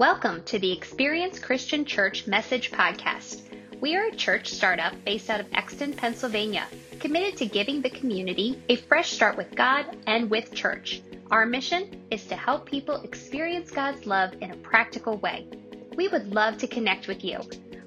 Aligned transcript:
Welcome 0.00 0.42
to 0.44 0.58
the 0.58 0.72
Experience 0.72 1.38
Christian 1.38 1.84
Church 1.84 2.26
Message 2.26 2.70
Podcast. 2.70 3.42
We 3.82 3.96
are 3.96 4.06
a 4.06 4.16
church 4.16 4.48
startup 4.48 4.94
based 5.04 5.28
out 5.28 5.40
of 5.40 5.52
Exton, 5.52 5.92
Pennsylvania, 5.92 6.66
committed 7.00 7.36
to 7.36 7.44
giving 7.44 7.82
the 7.82 7.90
community 7.90 8.62
a 8.70 8.76
fresh 8.76 9.10
start 9.10 9.36
with 9.36 9.54
God 9.54 9.84
and 10.06 10.30
with 10.30 10.54
church. 10.54 11.02
Our 11.30 11.44
mission 11.44 12.00
is 12.10 12.24
to 12.28 12.34
help 12.34 12.64
people 12.64 13.02
experience 13.02 13.70
God's 13.70 14.06
love 14.06 14.32
in 14.40 14.52
a 14.52 14.56
practical 14.56 15.18
way. 15.18 15.46
We 15.94 16.08
would 16.08 16.32
love 16.32 16.56
to 16.56 16.66
connect 16.66 17.06
with 17.06 17.22
you. 17.22 17.38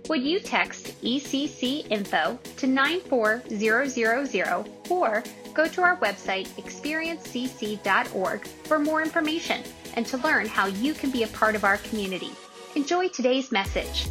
Would 0.07 0.21
you 0.21 0.39
text 0.39 1.01
ECC 1.01 1.89
info 1.89 2.37
to 2.57 2.67
94000 2.67 4.69
or 4.87 5.23
go 5.53 5.67
to 5.67 5.81
our 5.81 5.97
website 5.97 6.47
experiencecc.org 6.61 8.47
for 8.47 8.79
more 8.79 9.01
information 9.01 9.63
and 9.95 10.05
to 10.07 10.17
learn 10.17 10.47
how 10.47 10.67
you 10.67 10.93
can 10.93 11.11
be 11.11 11.23
a 11.23 11.27
part 11.27 11.55
of 11.55 11.63
our 11.63 11.77
community. 11.77 12.31
Enjoy 12.75 13.07
today's 13.07 13.51
message. 13.51 14.07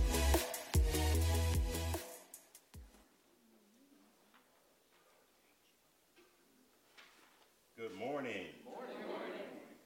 Good 7.77 7.99
morning. 7.99 8.47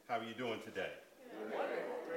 How 0.08 0.18
are 0.18 0.24
you 0.24 0.34
doing 0.34 0.60
today? 0.64 0.90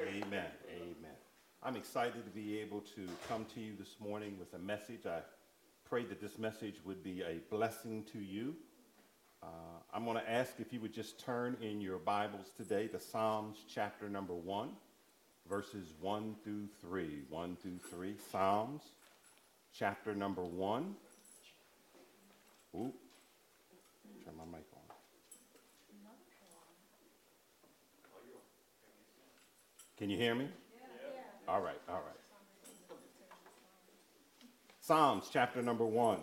Amen. 0.08 0.46
Amen. 0.70 1.16
I'm 1.64 1.76
excited 1.76 2.26
to 2.26 2.32
be 2.32 2.60
able 2.60 2.82
to 2.96 3.08
come 3.28 3.46
to 3.54 3.62
you 3.62 3.74
this 3.80 3.96
morning 4.00 4.38
with 4.38 4.54
a 4.54 4.60
message. 4.60 5.06
I 5.06 5.20
pray 5.88 6.04
that 6.06 6.22
this 6.22 6.38
message 6.38 6.76
would 6.86 7.04
be 7.04 7.22
a 7.22 7.40
blessing 7.50 8.04
to 8.12 8.20
you. 8.20 8.56
Uh, 9.42 9.48
I'm 9.94 10.06
going 10.06 10.18
to 10.18 10.30
ask 10.30 10.54
if 10.60 10.74
you 10.74 10.80
would 10.82 10.94
just 10.94 11.20
turn 11.20 11.56
in 11.62 11.80
your 11.80 11.98
Bibles 11.98 12.48
today 12.58 12.88
to 12.88 13.00
Psalms 13.00 13.58
chapter 13.74 14.10
number 14.10 14.34
1, 14.34 14.70
verses 15.48 15.94
1 16.02 16.36
through 16.44 16.68
3. 16.82 17.22
1 17.30 17.58
through 17.62 17.80
3. 17.90 18.16
Psalms 18.32 18.82
chapter 19.74 20.14
number 20.14 20.44
1. 20.44 20.96
Ooh, 22.76 22.94
turn 24.26 24.36
my 24.38 24.46
mic 24.46 24.66
on. 24.74 24.96
Can 29.98 30.10
you 30.10 30.18
hear 30.18 30.36
me? 30.36 30.48
Yeah. 30.48 31.54
All 31.54 31.62
right, 31.62 31.82
all 31.88 31.96
right. 31.96 32.98
Psalms 34.82 35.30
chapter 35.32 35.62
number 35.62 35.86
1 35.86 36.20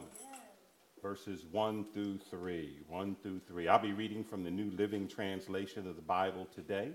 verses 1.06 1.44
1 1.52 1.84
through 1.94 2.18
3. 2.18 2.80
1 2.88 3.16
through 3.22 3.40
3. 3.46 3.68
I'll 3.68 3.78
be 3.78 3.92
reading 3.92 4.24
from 4.24 4.42
the 4.42 4.50
New 4.50 4.72
Living 4.72 5.06
Translation 5.06 5.86
of 5.86 5.94
the 5.94 6.02
Bible 6.02 6.48
today. 6.52 6.90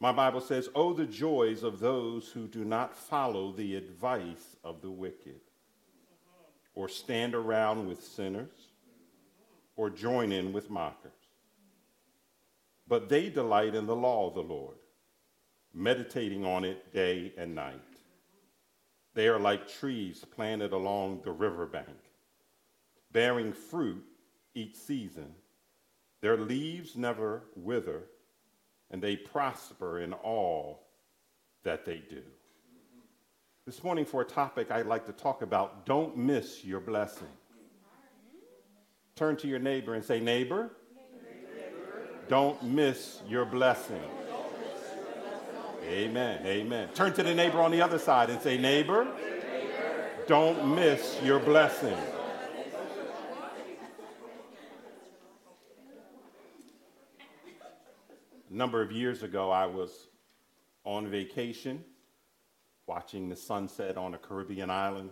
My 0.00 0.12
Bible 0.12 0.42
says, 0.42 0.68
Oh, 0.74 0.92
the 0.92 1.06
joys 1.06 1.62
of 1.62 1.80
those 1.80 2.28
who 2.28 2.46
do 2.46 2.62
not 2.62 2.94
follow 2.94 3.52
the 3.52 3.74
advice 3.74 4.56
of 4.62 4.82
the 4.82 4.90
wicked, 4.90 5.40
or 6.74 6.90
stand 6.90 7.34
around 7.34 7.88
with 7.88 8.04
sinners, 8.04 8.68
or 9.74 9.88
join 9.88 10.30
in 10.30 10.52
with 10.52 10.68
mockers. 10.68 11.12
But 12.86 13.08
they 13.08 13.30
delight 13.30 13.74
in 13.74 13.86
the 13.86 13.96
law 13.96 14.28
of 14.28 14.34
the 14.34 14.42
Lord, 14.42 14.76
meditating 15.72 16.44
on 16.44 16.66
it 16.66 16.92
day 16.92 17.32
and 17.38 17.54
night. 17.54 17.80
They 19.14 19.26
are 19.26 19.40
like 19.40 19.72
trees 19.72 20.22
planted 20.36 20.74
along 20.74 21.22
the 21.24 21.32
riverbank 21.32 21.96
bearing 23.12 23.52
fruit 23.52 24.04
each 24.54 24.76
season. 24.76 25.34
Their 26.22 26.36
leaves 26.36 26.96
never 26.96 27.44
wither, 27.54 28.04
and 28.90 29.02
they 29.02 29.16
prosper 29.16 30.00
in 30.00 30.12
all 30.12 30.86
that 31.64 31.84
they 31.84 32.02
do. 32.08 32.22
This 33.66 33.82
morning, 33.82 34.04
for 34.04 34.22
a 34.22 34.24
topic 34.24 34.70
I'd 34.70 34.86
like 34.86 35.06
to 35.06 35.12
talk 35.12 35.42
about, 35.42 35.86
don't 35.86 36.16
miss 36.16 36.64
your 36.64 36.80
blessing. 36.80 37.26
Turn 39.16 39.36
to 39.38 39.48
your 39.48 39.58
neighbor 39.58 39.94
and 39.94 40.04
say, 40.04 40.20
Neighbor, 40.20 40.70
don't 42.28 42.62
miss 42.62 43.22
your 43.28 43.44
blessing. 43.44 44.02
Amen. 45.84 46.44
Amen. 46.44 46.88
Turn 46.94 47.12
to 47.14 47.22
the 47.22 47.34
neighbor 47.34 47.60
on 47.60 47.70
the 47.70 47.80
other 47.80 47.98
side 47.98 48.30
and 48.30 48.40
say, 48.40 48.58
Neighbor, 48.58 49.06
don't 50.26 50.74
miss 50.74 51.18
your 51.22 51.38
blessing. 51.38 51.96
Number 58.56 58.80
of 58.80 58.90
years 58.90 59.22
ago, 59.22 59.50
I 59.50 59.66
was 59.66 60.08
on 60.84 61.08
vacation 61.08 61.84
watching 62.86 63.28
the 63.28 63.36
sunset 63.36 63.98
on 63.98 64.14
a 64.14 64.18
Caribbean 64.18 64.70
island, 64.70 65.10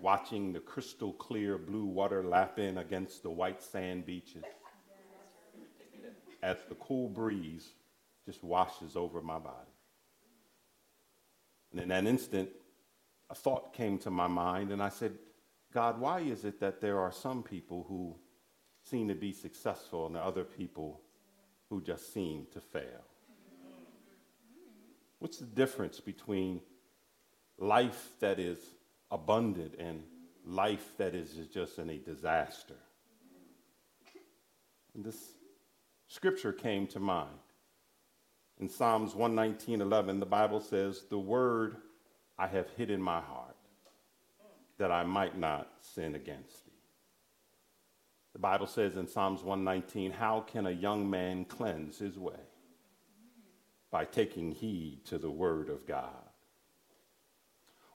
watching 0.00 0.52
the 0.52 0.58
crystal 0.58 1.12
clear 1.12 1.56
blue 1.58 1.84
water 1.84 2.24
lap 2.24 2.58
in 2.58 2.78
against 2.78 3.22
the 3.22 3.30
white 3.30 3.62
sand 3.62 4.04
beaches 4.04 4.42
as 6.42 6.56
the 6.68 6.74
cool 6.76 7.08
breeze 7.08 7.68
just 8.26 8.42
washes 8.42 8.96
over 8.96 9.22
my 9.22 9.38
body. 9.38 9.70
And 11.70 11.82
in 11.82 11.88
that 11.90 12.04
instant, 12.04 12.48
a 13.28 13.34
thought 13.34 13.74
came 13.74 13.96
to 13.98 14.10
my 14.10 14.26
mind, 14.26 14.72
and 14.72 14.82
I 14.82 14.88
said, 14.88 15.12
God, 15.72 16.00
why 16.00 16.20
is 16.20 16.44
it 16.44 16.58
that 16.58 16.80
there 16.80 16.98
are 16.98 17.12
some 17.12 17.44
people 17.44 17.86
who 17.88 18.16
seem 18.82 19.06
to 19.06 19.14
be 19.14 19.32
successful 19.32 20.06
and 20.06 20.16
other 20.16 20.42
people 20.42 21.02
who 21.70 21.80
just 21.80 22.12
seem 22.12 22.46
to 22.52 22.60
fail. 22.60 23.04
What's 25.20 25.38
the 25.38 25.46
difference 25.46 26.00
between 26.00 26.60
life 27.58 28.10
that 28.18 28.38
is 28.38 28.58
abundant 29.10 29.74
and 29.78 30.02
life 30.44 30.92
that 30.98 31.14
is 31.14 31.38
just 31.52 31.78
in 31.78 31.88
a 31.90 31.98
disaster? 31.98 32.76
And 34.94 35.04
this 35.04 35.38
scripture 36.08 36.52
came 36.52 36.86
to 36.88 36.98
mind. 36.98 37.38
In 38.58 38.68
Psalms 38.68 39.14
119:11, 39.14 40.18
the 40.18 40.26
Bible 40.26 40.60
says, 40.60 41.06
"The 41.06 41.18
word 41.18 41.80
I 42.36 42.48
have 42.48 42.68
hid 42.70 42.90
in 42.90 43.00
my 43.00 43.20
heart, 43.20 43.56
that 44.78 44.90
I 44.90 45.04
might 45.04 45.36
not 45.38 45.84
sin 45.84 46.14
against 46.14 46.66
thee." 46.66 46.69
The 48.32 48.38
Bible 48.38 48.66
says 48.66 48.96
in 48.96 49.08
Psalms 49.08 49.42
119, 49.42 50.12
How 50.12 50.40
can 50.40 50.66
a 50.66 50.70
young 50.70 51.08
man 51.10 51.44
cleanse 51.44 51.98
his 51.98 52.18
way? 52.18 52.38
By 53.90 54.04
taking 54.04 54.52
heed 54.52 55.04
to 55.06 55.18
the 55.18 55.30
word 55.30 55.68
of 55.68 55.86
God. 55.86 56.14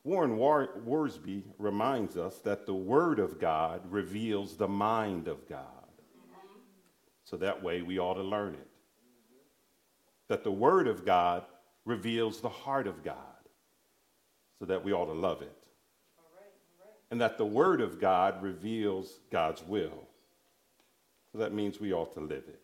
Warren 0.03 0.38
War- 0.38 0.81
Wiersbe 0.85 1.44
reminds 1.57 2.18
us 2.18 2.40
that 2.40 2.66
the 2.66 2.74
word 2.74 3.18
of 3.18 3.40
God 3.40 3.81
reveals 3.90 4.57
the 4.57 4.68
mind 4.68 5.28
of 5.28 5.47
God. 5.47 5.66
So 7.24 7.38
that 7.38 7.63
way 7.63 7.81
we 7.81 7.97
ought 7.97 8.16
to 8.16 8.22
learn 8.22 8.53
it. 8.53 8.68
That 10.28 10.44
the 10.44 10.51
word 10.51 10.88
of 10.88 11.06
God 11.06 11.45
reveals 11.85 12.41
the 12.41 12.50
heart 12.50 12.88
of 12.88 13.03
God. 13.03 13.18
So 14.59 14.66
that 14.66 14.84
we 14.84 14.94
ought 14.94 15.06
to 15.06 15.13
love 15.13 15.41
it. 15.41 15.57
And 17.09 17.22
that 17.22 17.38
the 17.38 17.45
word 17.45 17.81
of 17.81 18.00
God 18.00 18.44
reveals 18.44 19.19
God's 19.31 19.63
will 19.63 20.07
that 21.35 21.53
means 21.53 21.79
we 21.79 21.94
ought 21.94 22.13
to 22.13 22.19
live 22.19 22.44
it. 22.47 22.62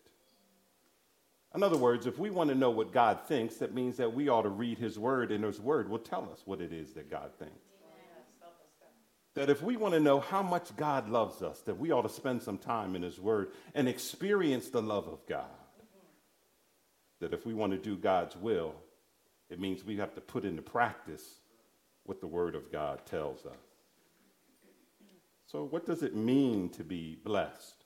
In 1.54 1.62
other 1.62 1.76
words, 1.76 2.06
if 2.06 2.18
we 2.18 2.30
want 2.30 2.48
to 2.48 2.56
know 2.56 2.70
what 2.70 2.92
God 2.92 3.20
thinks, 3.26 3.56
that 3.56 3.74
means 3.74 3.98
that 3.98 4.14
we 4.14 4.28
ought 4.28 4.42
to 4.42 4.48
read 4.48 4.78
His 4.78 4.98
Word, 4.98 5.30
and 5.30 5.44
His 5.44 5.60
Word 5.60 5.88
will 5.88 5.98
tell 5.98 6.28
us 6.32 6.42
what 6.46 6.60
it 6.60 6.72
is 6.72 6.94
that 6.94 7.10
God 7.10 7.30
thinks. 7.38 7.66
That 9.34 9.48
if 9.48 9.62
we 9.62 9.76
want 9.76 9.94
to 9.94 10.00
know 10.00 10.20
how 10.20 10.42
much 10.42 10.74
God 10.76 11.08
loves 11.08 11.42
us, 11.42 11.60
that 11.62 11.78
we 11.78 11.90
ought 11.90 12.02
to 12.02 12.08
spend 12.08 12.42
some 12.42 12.58
time 12.58 12.94
in 12.96 13.02
His 13.02 13.18
Word 13.18 13.52
and 13.74 13.88
experience 13.88 14.68
the 14.68 14.82
love 14.82 15.08
of 15.08 15.26
God. 15.26 15.44
That 17.20 17.32
if 17.32 17.46
we 17.46 17.54
want 17.54 17.72
to 17.72 17.78
do 17.78 17.96
God's 17.96 18.36
will, 18.36 18.74
it 19.48 19.60
means 19.60 19.84
we 19.84 19.96
have 19.96 20.14
to 20.14 20.20
put 20.20 20.44
into 20.44 20.62
practice 20.62 21.40
what 22.04 22.20
the 22.20 22.26
Word 22.26 22.54
of 22.54 22.72
God 22.72 23.04
tells 23.06 23.44
us. 23.46 23.52
So, 25.46 25.64
what 25.64 25.84
does 25.84 26.02
it 26.02 26.16
mean 26.16 26.70
to 26.70 26.84
be 26.84 27.18
blessed? 27.22 27.81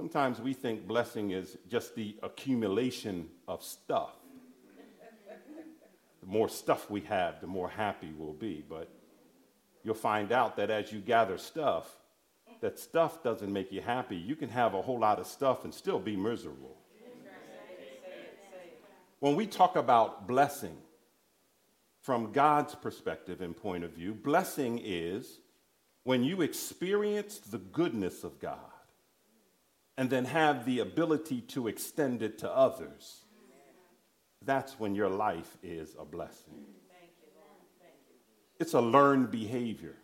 Sometimes 0.00 0.40
we 0.40 0.54
think 0.54 0.88
blessing 0.88 1.32
is 1.32 1.58
just 1.68 1.94
the 1.94 2.16
accumulation 2.22 3.28
of 3.46 3.62
stuff. 3.62 4.14
The 6.20 6.26
more 6.26 6.48
stuff 6.48 6.88
we 6.88 7.02
have, 7.02 7.42
the 7.42 7.46
more 7.46 7.68
happy 7.68 8.10
we'll 8.16 8.32
be. 8.32 8.64
But 8.66 8.88
you'll 9.84 9.94
find 9.94 10.32
out 10.32 10.56
that 10.56 10.70
as 10.70 10.90
you 10.90 11.00
gather 11.00 11.36
stuff, 11.36 11.98
that 12.62 12.78
stuff 12.78 13.22
doesn't 13.22 13.52
make 13.52 13.70
you 13.72 13.82
happy. 13.82 14.16
You 14.16 14.36
can 14.36 14.48
have 14.48 14.72
a 14.72 14.80
whole 14.80 14.98
lot 14.98 15.18
of 15.18 15.26
stuff 15.26 15.64
and 15.64 15.74
still 15.74 15.98
be 15.98 16.16
miserable. 16.16 16.78
When 19.18 19.36
we 19.36 19.46
talk 19.46 19.76
about 19.76 20.26
blessing, 20.26 20.78
from 22.00 22.32
God's 22.32 22.74
perspective 22.74 23.42
and 23.42 23.54
point 23.54 23.84
of 23.84 23.90
view, 23.90 24.14
blessing 24.14 24.80
is 24.82 25.40
when 26.04 26.24
you 26.24 26.40
experience 26.40 27.36
the 27.36 27.58
goodness 27.58 28.24
of 28.24 28.40
God 28.40 28.69
and 29.96 30.08
then 30.08 30.24
have 30.24 30.64
the 30.64 30.80
ability 30.80 31.40
to 31.42 31.68
extend 31.68 32.22
it 32.22 32.38
to 32.38 32.50
others. 32.50 33.24
that's 34.42 34.80
when 34.80 34.94
your 34.94 35.10
life 35.10 35.58
is 35.62 35.94
a 35.98 36.04
blessing. 36.04 36.54
It's 38.58 38.74
a 38.74 38.80
learned 38.80 39.30
behavior. 39.30 39.96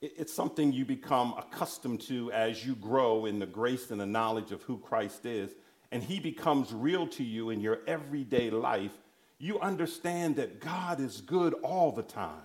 It's 0.00 0.32
something 0.32 0.72
you 0.72 0.84
become 0.84 1.34
accustomed 1.38 2.00
to 2.02 2.32
as 2.32 2.66
you 2.66 2.74
grow 2.74 3.26
in 3.26 3.38
the 3.38 3.46
grace 3.46 3.92
and 3.92 4.00
the 4.00 4.06
knowledge 4.06 4.50
of 4.50 4.62
who 4.62 4.78
Christ 4.78 5.24
is, 5.26 5.52
and 5.92 6.02
He 6.02 6.18
becomes 6.18 6.72
real 6.72 7.06
to 7.08 7.22
you 7.22 7.50
in 7.50 7.60
your 7.60 7.78
everyday 7.86 8.50
life. 8.50 8.92
You 9.38 9.60
understand 9.60 10.36
that 10.36 10.60
God 10.60 10.98
is 10.98 11.20
good 11.20 11.54
all 11.62 11.92
the 11.92 12.02
time. 12.02 12.42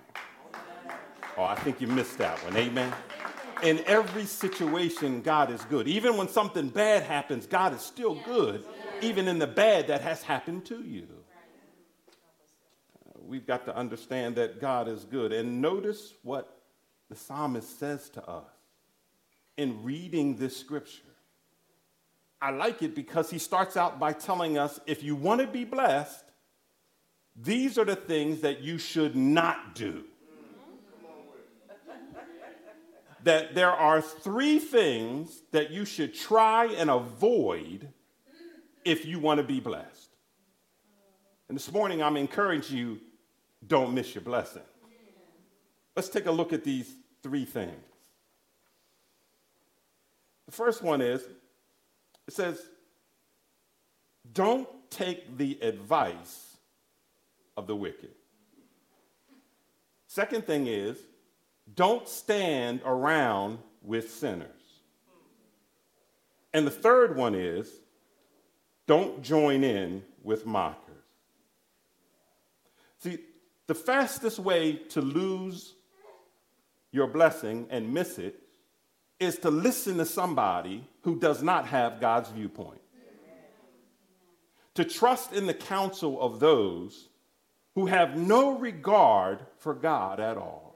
Oh, 1.36 1.44
I 1.44 1.56
think 1.56 1.82
you 1.82 1.88
missed 1.88 2.18
that 2.20 2.44
one. 2.44 2.56
Amen. 2.56 2.94
In 3.64 3.84
every 3.86 4.26
situation, 4.26 5.22
God 5.22 5.50
is 5.52 5.64
good. 5.66 5.88
Even 5.88 6.18
when 6.18 6.28
something 6.28 6.70
bad 6.70 7.04
happens, 7.04 7.48
God 7.48 7.74
is 7.74 7.82
still 7.82 8.16
good, 8.26 8.64
even 9.02 9.28
in 9.28 9.40
the 9.40 9.48
bad 9.48 9.88
that 9.88 10.02
has 10.02 10.22
happened 10.22 10.66
to 10.66 10.84
you. 10.84 11.08
Uh, 13.06 13.20
we've 13.22 13.48
got 13.48 13.66
to 13.66 13.76
understand 13.76 14.36
that 14.36 14.62
God 14.62 14.88
is 14.88 15.06
good. 15.06 15.32
And 15.32 15.62
notice 15.62 16.14
what 16.24 16.62
the 17.10 17.16
psalmist 17.16 17.80
says 17.80 18.10
to 18.12 18.30
us 18.30 18.52
in 19.58 19.84
reading 19.84 20.36
this 20.36 20.56
scripture. 20.56 21.02
I 22.42 22.52
like 22.52 22.84
it 22.84 22.94
because 22.94 23.32
he 23.32 23.40
starts 23.40 23.76
out 23.76 24.00
by 24.00 24.14
telling 24.14 24.58
us 24.58 24.80
if 24.86 25.02
you 25.02 25.16
want 25.16 25.42
to 25.42 25.48
be 25.48 25.64
blessed, 25.64 26.24
these 27.36 27.78
are 27.78 27.86
the 27.86 27.96
things 27.96 28.42
that 28.42 28.62
you 28.62 28.78
should 28.78 29.16
not 29.16 29.74
do. 29.74 30.04
That 33.28 33.54
there 33.54 33.74
are 33.74 34.00
three 34.00 34.58
things 34.58 35.42
that 35.52 35.70
you 35.70 35.84
should 35.84 36.14
try 36.14 36.68
and 36.68 36.90
avoid 36.90 37.90
if 38.86 39.06
you 39.06 39.20
want 39.20 39.38
to 39.40 39.44
be 39.44 39.60
blessed. 39.60 40.16
And 41.50 41.58
this 41.58 41.70
morning, 41.70 42.02
I'm 42.02 42.16
encouraging 42.16 42.78
you 42.78 43.02
don't 43.68 43.94
miss 43.94 44.16
your 44.16 44.22
blessing. 44.22 44.62
Let's 45.94 46.08
take 46.08 46.28
a 46.28 46.32
look 46.32 46.54
at 46.54 46.64
these 46.64 46.90
three 47.22 47.44
things. 47.44 47.76
The 50.46 50.54
first 50.54 50.82
one 50.82 51.02
is 51.02 51.22
it 52.30 52.34
says, 52.34 52.62
don't 54.32 54.70
take 54.90 55.38
the 55.38 55.60
advice 55.62 56.56
of 57.58 57.68
the 57.68 57.76
wicked. 57.76 58.12
Second 60.08 60.46
thing 60.46 60.68
is, 60.68 60.98
don't 61.76 62.08
stand 62.08 62.82
around 62.86 63.60
with 63.82 64.12
sinners. 64.14 64.50
And 66.54 66.66
the 66.66 66.72
third 66.72 67.16
one 67.16 67.36
is, 67.36 67.70
don't 68.88 69.22
join 69.22 69.64
in 69.64 70.04
with 70.24 70.46
mockers. 70.46 70.84
See, 73.00 73.20
the 73.68 73.76
fastest 73.76 74.40
way 74.40 74.74
to 74.90 75.02
lose 75.02 75.76
your 76.92 77.08
blessing 77.08 77.68
and 77.70 77.94
miss 77.94 78.18
it 78.18 78.40
is 79.20 79.38
to 79.40 79.52
listen 79.52 79.98
to 79.98 80.06
somebody 80.06 80.88
who 81.02 81.20
does 81.20 81.44
not 81.44 81.68
have 81.68 82.00
God's 82.00 82.30
viewpoint. 82.30 82.82
To 84.76 84.86
trust 84.86 85.34
in 85.34 85.48
the 85.48 85.54
counsel 85.54 86.22
of 86.22 86.40
those 86.40 87.10
who 87.76 87.88
have 87.88 88.18
no 88.18 88.58
regard 88.58 89.46
for 89.58 89.74
God 89.74 90.20
at 90.20 90.38
all. 90.38 90.67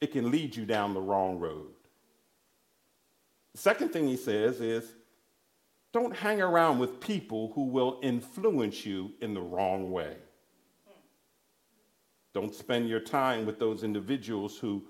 It 0.00 0.12
can 0.12 0.30
lead 0.30 0.54
you 0.54 0.64
down 0.66 0.94
the 0.94 1.00
wrong 1.00 1.38
road. 1.38 1.70
The 3.52 3.60
second 3.60 3.90
thing 3.90 4.08
he 4.08 4.16
says 4.16 4.60
is 4.60 4.84
don't 5.92 6.16
hang 6.16 6.42
around 6.42 6.80
with 6.80 6.98
people 6.98 7.52
who 7.54 7.66
will 7.66 8.00
influence 8.02 8.84
you 8.84 9.12
in 9.20 9.32
the 9.32 9.40
wrong 9.40 9.92
way. 9.92 10.16
Don't 12.32 12.52
spend 12.52 12.88
your 12.88 12.98
time 12.98 13.46
with 13.46 13.60
those 13.60 13.84
individuals 13.84 14.58
who 14.58 14.82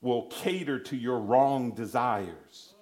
will 0.00 0.22
cater 0.26 0.80
to 0.80 0.96
your 0.96 1.20
wrong 1.20 1.70
desires. 1.70 2.74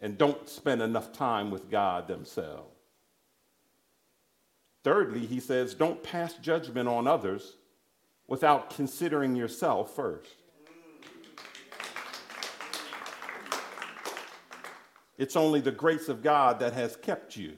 And 0.00 0.18
don't 0.18 0.48
spend 0.48 0.82
enough 0.82 1.12
time 1.12 1.52
with 1.52 1.70
God 1.70 2.08
themselves. 2.08 2.74
Thirdly, 4.82 5.24
he 5.24 5.40
says, 5.40 5.74
don't 5.74 6.02
pass 6.02 6.34
judgment 6.34 6.88
on 6.88 7.06
others 7.06 7.56
without 8.26 8.70
considering 8.70 9.34
yourself 9.36 9.94
first. 9.94 10.34
It's 15.18 15.36
only 15.36 15.60
the 15.60 15.72
grace 15.72 16.08
of 16.08 16.22
God 16.22 16.60
that 16.60 16.72
has 16.74 16.96
kept 16.96 17.36
you 17.36 17.56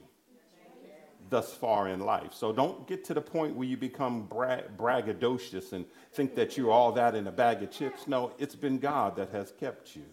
thus 1.31 1.53
far 1.53 1.89
in 1.89 2.01
life. 2.01 2.33
So 2.33 2.53
don't 2.53 2.87
get 2.87 3.05
to 3.07 3.15
the 3.15 3.21
point 3.21 3.55
where 3.55 3.67
you 3.67 3.77
become 3.77 4.23
bra- 4.27 4.63
braggadocious 4.77 5.73
and 5.73 5.85
think 6.13 6.35
that 6.37 6.57
you're 6.57 6.71
all 6.71 6.93
that 6.93 7.15
in 7.15 7.27
a 7.27 7.33
bag 7.33 7.63
of 7.63 7.71
chips. 7.71 8.07
No, 8.07 8.33
it's 8.39 8.55
been 8.55 8.79
God 8.79 9.17
that 9.17 9.31
has 9.31 9.53
kept 9.53 9.95
you. 9.95 10.05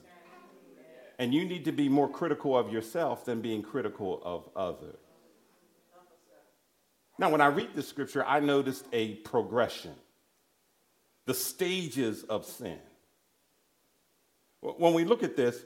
And 1.17 1.33
you 1.33 1.45
need 1.45 1.63
to 1.65 1.71
be 1.71 1.87
more 1.87 2.09
critical 2.09 2.57
of 2.57 2.71
yourself 2.71 3.23
than 3.23 3.41
being 3.41 3.61
critical 3.61 4.21
of 4.23 4.49
others. 4.55 4.97
Now, 7.17 7.29
when 7.29 7.39
I 7.39 7.47
read 7.47 7.69
the 7.73 7.81
scripture, 7.81 8.25
I 8.25 8.41
noticed 8.41 8.85
a 8.91 9.15
progression, 9.15 9.95
the 11.25 11.33
stages 11.33 12.23
of 12.23 12.45
sin. 12.45 12.79
When 14.59 14.93
we 14.93 15.05
look 15.05 15.23
at 15.23 15.37
this, 15.37 15.63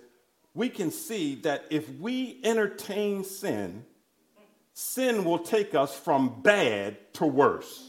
we 0.53 0.69
can 0.69 0.91
see 0.91 1.35
that 1.35 1.65
if 1.69 1.89
we 1.99 2.39
entertain 2.43 3.23
sin, 3.23 3.85
sin 4.73 5.23
will 5.23 5.39
take 5.39 5.75
us 5.75 5.95
from 5.95 6.41
bad 6.41 6.97
to 7.13 7.25
worse. 7.25 7.85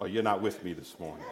Oh, 0.00 0.06
you're 0.06 0.22
not 0.22 0.42
with 0.42 0.62
me 0.64 0.72
this 0.72 0.98
morning. 0.98 1.24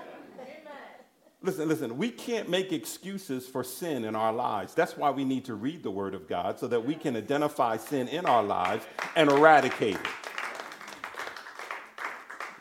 Listen, 1.45 1.69
listen, 1.69 1.99
we 1.99 2.09
can't 2.09 2.49
make 2.49 2.73
excuses 2.73 3.49
for 3.49 3.65
sin 3.65 4.05
in 4.05 4.15
our 4.15 4.33
lives. 4.33 4.75
That's 4.75 4.97
why 4.97 5.11
we 5.11 5.25
need 5.25 5.45
to 5.47 5.55
read 5.55 5.83
the 5.83 5.91
Word 5.91 6.15
of 6.15 6.29
God 6.29 6.61
so 6.61 6.69
that 6.69 6.85
we 6.85 6.95
can 6.95 7.17
identify 7.17 7.77
sin 7.77 8.07
in 8.07 8.27
our 8.27 8.45
lives 8.45 8.87
and 9.17 9.29
eradicate 9.29 9.97
it. 9.97 10.07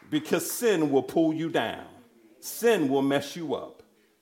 Because 0.10 0.50
sin 0.50 0.90
will 0.90 1.04
pull 1.04 1.32
you 1.32 1.50
down, 1.50 1.86
sin 2.40 2.90
will 2.90 3.04
mess 3.04 3.36
you 3.36 3.54
up, 3.54 3.81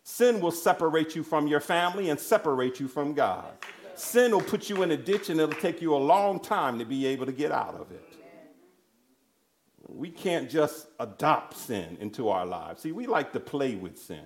sin 0.09 0.39
will 0.39 0.51
separate 0.51 1.15
you 1.15 1.23
from 1.23 1.47
your 1.47 1.59
family 1.59 2.09
and 2.09 2.19
separate 2.19 2.79
you 2.79 2.87
from 2.87 3.13
God 3.13 3.53
sin 3.99 4.31
will 4.31 4.41
put 4.41 4.69
you 4.69 4.81
in 4.83 4.91
a 4.91 4.97
ditch 4.97 5.29
and 5.29 5.39
it'll 5.39 5.59
take 5.59 5.81
you 5.81 5.93
a 5.95 5.97
long 5.97 6.39
time 6.39 6.79
to 6.79 6.85
be 6.85 7.05
able 7.05 7.25
to 7.25 7.31
get 7.31 7.51
out 7.51 7.75
of 7.75 7.91
it. 7.91 8.03
We 9.87 10.09
can't 10.09 10.49
just 10.49 10.87
adopt 10.99 11.57
sin 11.57 11.97
into 11.99 12.29
our 12.29 12.45
lives. 12.45 12.83
See, 12.83 12.91
we 12.91 13.07
like 13.07 13.33
to 13.33 13.39
play 13.39 13.75
with 13.75 13.97
sin. 13.97 14.25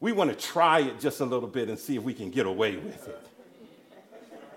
We 0.00 0.12
want 0.12 0.30
to 0.30 0.36
try 0.36 0.80
it 0.80 1.00
just 1.00 1.20
a 1.20 1.24
little 1.24 1.48
bit 1.48 1.68
and 1.68 1.78
see 1.78 1.96
if 1.96 2.02
we 2.02 2.14
can 2.14 2.30
get 2.30 2.46
away 2.46 2.76
with 2.76 3.08
it. 3.08 3.26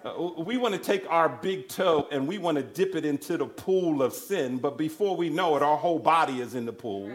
Uh, 0.03 0.31
we 0.41 0.57
want 0.57 0.73
to 0.73 0.79
take 0.79 1.05
our 1.09 1.29
big 1.29 1.67
toe 1.67 2.07
and 2.11 2.27
we 2.27 2.39
want 2.39 2.57
to 2.57 2.63
dip 2.63 2.95
it 2.95 3.05
into 3.05 3.37
the 3.37 3.45
pool 3.45 4.01
of 4.01 4.13
sin, 4.13 4.57
but 4.57 4.75
before 4.75 5.15
we 5.15 5.29
know 5.29 5.55
it, 5.55 5.61
our 5.61 5.77
whole 5.77 5.99
body 5.99 6.41
is 6.41 6.55
in 6.55 6.65
the 6.65 6.73
pool 6.73 7.11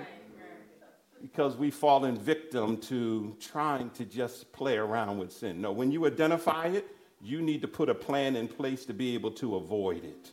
because 1.33 1.57
we've 1.57 1.75
fallen 1.75 2.17
victim 2.17 2.77
to 2.77 3.37
trying 3.41 3.91
to 3.91 4.05
just 4.05 4.53
play 4.53 4.77
around 4.77 5.19
with 5.19 5.33
sin. 5.33 5.61
No, 5.61 5.73
when 5.73 5.91
you 5.91 6.07
identify 6.07 6.67
it, 6.67 6.87
you 7.21 7.43
need 7.43 7.61
to 7.63 7.69
put 7.69 7.89
a 7.89 7.95
plan 7.95 8.37
in 8.37 8.47
place 8.47 8.85
to 8.85 8.95
be 8.95 9.15
able 9.15 9.33
to 9.33 9.57
avoid 9.57 10.05
it. 10.05 10.31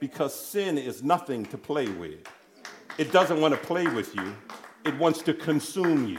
Because 0.00 0.34
sin 0.34 0.76
is 0.76 1.04
nothing 1.04 1.46
to 1.46 1.56
play 1.56 1.86
with. 1.88 2.18
It 2.98 3.12
doesn't 3.12 3.40
want 3.40 3.54
to 3.54 3.60
play 3.60 3.86
with 3.86 4.12
you, 4.16 4.34
it 4.84 4.98
wants 4.98 5.22
to 5.22 5.34
consume 5.34 6.08
you. 6.08 6.18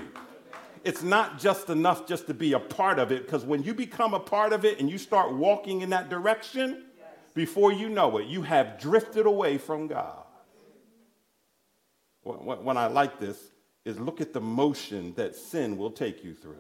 It's 0.86 1.04
not 1.04 1.38
just 1.38 1.70
enough 1.70 2.08
just 2.08 2.26
to 2.28 2.34
be 2.34 2.54
a 2.54 2.60
part 2.60 3.00
of 3.00 3.12
it, 3.12 3.26
because 3.26 3.44
when 3.44 3.64
you 3.64 3.74
become 3.74 4.14
a 4.14 4.20
part 4.20 4.54
of 4.54 4.64
it 4.64 4.80
and 4.80 4.90
you 4.90 4.98
start 4.98 5.34
walking 5.34 5.82
in 5.82 5.90
that 5.90 6.10
direction, 6.10 6.86
before 7.34 7.74
you 7.74 7.90
know 7.90 8.18
it, 8.18 8.28
you 8.28 8.44
have 8.44 8.80
drifted 8.80 9.26
away 9.26 9.58
from 9.58 9.88
God. 9.88 10.24
When 12.24 12.78
I 12.78 12.88
like 12.88 13.20
this, 13.20 13.38
is 13.86 14.00
look 14.00 14.20
at 14.20 14.34
the 14.34 14.42
motion 14.42 15.14
that 15.16 15.36
sin 15.36 15.78
will 15.78 15.92
take 15.92 16.24
you 16.24 16.34
through. 16.34 16.58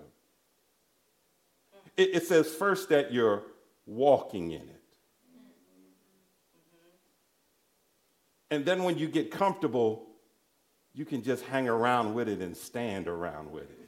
It, 1.98 2.16
it 2.16 2.28
says 2.28 2.54
first 2.54 2.90
that 2.90 3.12
you're 3.12 3.44
walking 3.86 4.52
in 4.52 4.62
it. 4.62 4.82
And 8.52 8.64
then 8.64 8.84
when 8.84 8.98
you 8.98 9.08
get 9.08 9.32
comfortable, 9.32 10.06
you 10.94 11.04
can 11.04 11.24
just 11.24 11.44
hang 11.46 11.68
around 11.68 12.14
with 12.14 12.30
it 12.30 12.42
and 12.42 12.56
stand 12.56 13.08
around 13.08 13.52
with 13.52 13.64
it. 13.64 13.86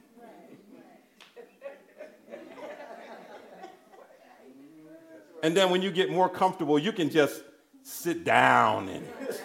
And 5.42 5.56
then 5.56 5.70
when 5.70 5.82
you 5.82 5.92
get 5.92 6.10
more 6.10 6.28
comfortable, 6.28 6.78
you 6.78 6.90
can 6.92 7.10
just 7.10 7.42
sit 7.82 8.24
down 8.24 8.88
in 8.88 9.04
it. 9.04 9.42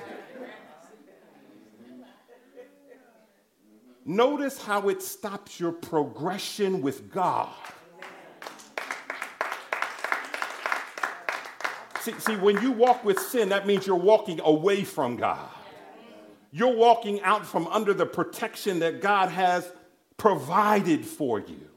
Notice 4.05 4.61
how 4.61 4.89
it 4.89 5.01
stops 5.01 5.59
your 5.59 5.71
progression 5.71 6.81
with 6.81 7.11
God. 7.11 7.49
See, 12.01 12.13
see, 12.19 12.35
when 12.35 12.61
you 12.61 12.71
walk 12.71 13.05
with 13.05 13.17
sin, 13.17 13.49
that 13.49 13.65
means 13.65 13.87
you're 13.87 13.95
walking 13.95 14.41
away 14.43 14.83
from 14.83 15.15
God. 15.15 15.47
You're 16.51 16.75
walking 16.75 17.21
out 17.21 17.45
from 17.45 17.65
under 17.67 17.93
the 17.93 18.05
protection 18.05 18.79
that 18.79 19.01
God 19.01 19.29
has 19.29 19.71
provided 20.17 21.05
for 21.05 21.39
you. 21.39 21.69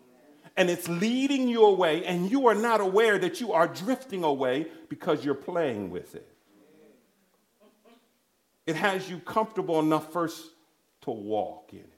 And 0.56 0.68
it's 0.68 0.88
leading 0.88 1.48
you 1.48 1.64
away, 1.64 2.04
and 2.04 2.30
you 2.30 2.48
are 2.48 2.54
not 2.54 2.80
aware 2.80 3.18
that 3.18 3.40
you 3.40 3.52
are 3.52 3.68
drifting 3.68 4.24
away 4.24 4.66
because 4.88 5.24
you're 5.24 5.34
playing 5.34 5.90
with 5.90 6.14
it. 6.14 6.28
It 8.66 8.74
has 8.74 9.08
you 9.08 9.18
comfortable 9.18 9.78
enough 9.78 10.12
first 10.12 10.44
to 11.02 11.10
walk 11.10 11.68
in 11.72 11.78
it. 11.78 11.95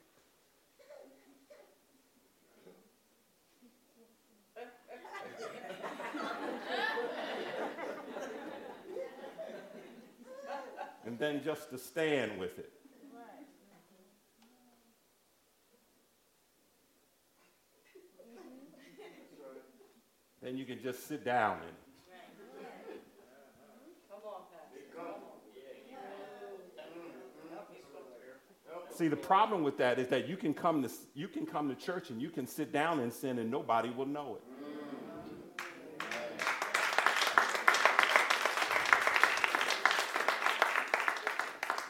And 11.09 11.17
then 11.17 11.41
just 11.43 11.71
to 11.71 11.77
stand 11.79 12.39
with 12.39 12.59
it. 12.59 12.71
Mm-hmm. 13.01 13.17
Then 20.43 20.55
you 20.55 20.65
can 20.65 20.79
just 20.83 21.07
sit 21.07 21.25
down 21.25 21.57
in 21.63 21.69
it. 21.69 21.73
See, 28.91 29.07
the 29.07 29.15
problem 29.15 29.63
with 29.63 29.77
that 29.77 29.97
is 29.97 30.09
that 30.09 30.27
you 30.27 30.37
can 30.37 30.53
come 30.53 30.83
to 30.83 30.89
you 31.15 31.27
can 31.29 31.47
come 31.47 31.69
to 31.69 31.75
church 31.75 32.11
and 32.11 32.21
you 32.21 32.29
can 32.29 32.45
sit 32.45 32.71
down 32.71 32.99
and 32.99 33.11
sin 33.11 33.39
and 33.39 33.49
nobody 33.49 33.89
will 33.89 34.05
know 34.05 34.35
it. 34.35 34.48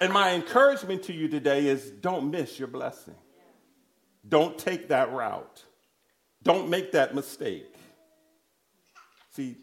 And 0.01 0.13
my 0.13 0.33
encouragement 0.33 1.03
to 1.03 1.13
you 1.13 1.27
today 1.27 1.67
is 1.67 1.89
don't 1.89 2.31
miss 2.31 2.57
your 2.57 2.69
blessing. 2.69 3.15
Don't 4.27 4.57
take 4.57 4.89
that 4.89 5.11
route. 5.11 5.63
Don't 6.41 6.69
make 6.69 6.93
that 6.93 7.13
mistake. 7.13 7.75
See, 9.31 9.57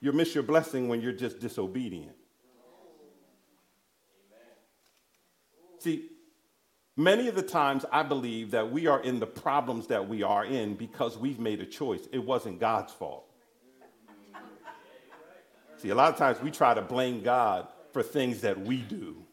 you'll 0.00 0.14
miss 0.14 0.34
your 0.34 0.44
blessing 0.44 0.88
when 0.88 1.00
you're 1.00 1.12
just 1.12 1.40
disobedient. 1.40 2.16
See, 5.78 6.10
many 6.96 7.28
of 7.28 7.34
the 7.34 7.42
times 7.42 7.84
I 7.90 8.02
believe 8.02 8.50
that 8.52 8.70
we 8.70 8.86
are 8.86 9.00
in 9.00 9.18
the 9.18 9.26
problems 9.26 9.86
that 9.88 10.08
we 10.08 10.22
are 10.22 10.44
in 10.44 10.74
because 10.74 11.16
we've 11.16 11.38
made 11.38 11.60
a 11.60 11.66
choice. 11.66 12.06
It 12.12 12.24
wasn't 12.24 12.60
God's 12.60 12.92
fault. 12.92 13.30
See, 15.78 15.90
a 15.90 15.94
lot 15.94 16.12
of 16.12 16.18
times 16.18 16.40
we 16.40 16.50
try 16.50 16.74
to 16.74 16.82
blame 16.82 17.22
God 17.22 17.68
for 17.92 18.02
things 18.02 18.40
that 18.42 18.60
we 18.60 18.78
do. 18.78 19.23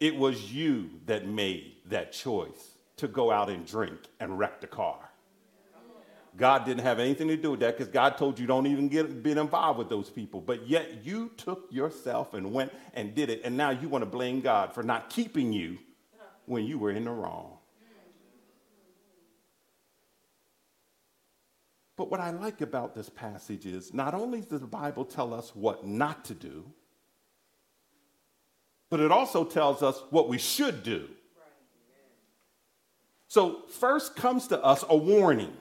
It 0.00 0.16
was 0.16 0.52
you 0.52 0.90
that 1.06 1.26
made 1.26 1.76
that 1.86 2.12
choice 2.12 2.76
to 2.96 3.08
go 3.08 3.30
out 3.30 3.48
and 3.48 3.66
drink 3.66 3.98
and 4.20 4.38
wreck 4.38 4.60
the 4.60 4.66
car. 4.66 5.10
God 6.36 6.64
didn't 6.64 6.82
have 6.82 6.98
anything 6.98 7.28
to 7.28 7.36
do 7.36 7.52
with 7.52 7.60
that 7.60 7.76
because 7.76 7.92
God 7.92 8.18
told 8.18 8.40
you 8.40 8.46
don't 8.46 8.66
even 8.66 8.88
get 8.88 9.22
be 9.22 9.32
involved 9.32 9.78
with 9.78 9.88
those 9.88 10.10
people. 10.10 10.40
But 10.40 10.66
yet 10.66 11.04
you 11.04 11.30
took 11.36 11.68
yourself 11.70 12.34
and 12.34 12.52
went 12.52 12.72
and 12.94 13.14
did 13.14 13.30
it, 13.30 13.42
and 13.44 13.56
now 13.56 13.70
you 13.70 13.88
want 13.88 14.02
to 14.02 14.10
blame 14.10 14.40
God 14.40 14.72
for 14.72 14.82
not 14.82 15.10
keeping 15.10 15.52
you 15.52 15.78
when 16.46 16.64
you 16.64 16.78
were 16.78 16.90
in 16.90 17.04
the 17.04 17.10
wrong. 17.10 17.58
But 21.96 22.10
what 22.10 22.18
I 22.18 22.30
like 22.30 22.60
about 22.60 22.96
this 22.96 23.08
passage 23.08 23.66
is 23.66 23.94
not 23.94 24.14
only 24.14 24.40
does 24.40 24.60
the 24.60 24.66
Bible 24.66 25.04
tell 25.04 25.32
us 25.32 25.54
what 25.54 25.86
not 25.86 26.24
to 26.24 26.34
do, 26.34 26.64
but 28.94 29.00
it 29.00 29.10
also 29.10 29.42
tells 29.42 29.82
us 29.82 30.00
what 30.10 30.28
we 30.28 30.38
should 30.38 30.84
do. 30.84 31.08
So, 33.26 33.62
first 33.68 34.14
comes 34.14 34.46
to 34.46 34.62
us 34.62 34.84
a 34.88 34.96
warning 34.96 35.52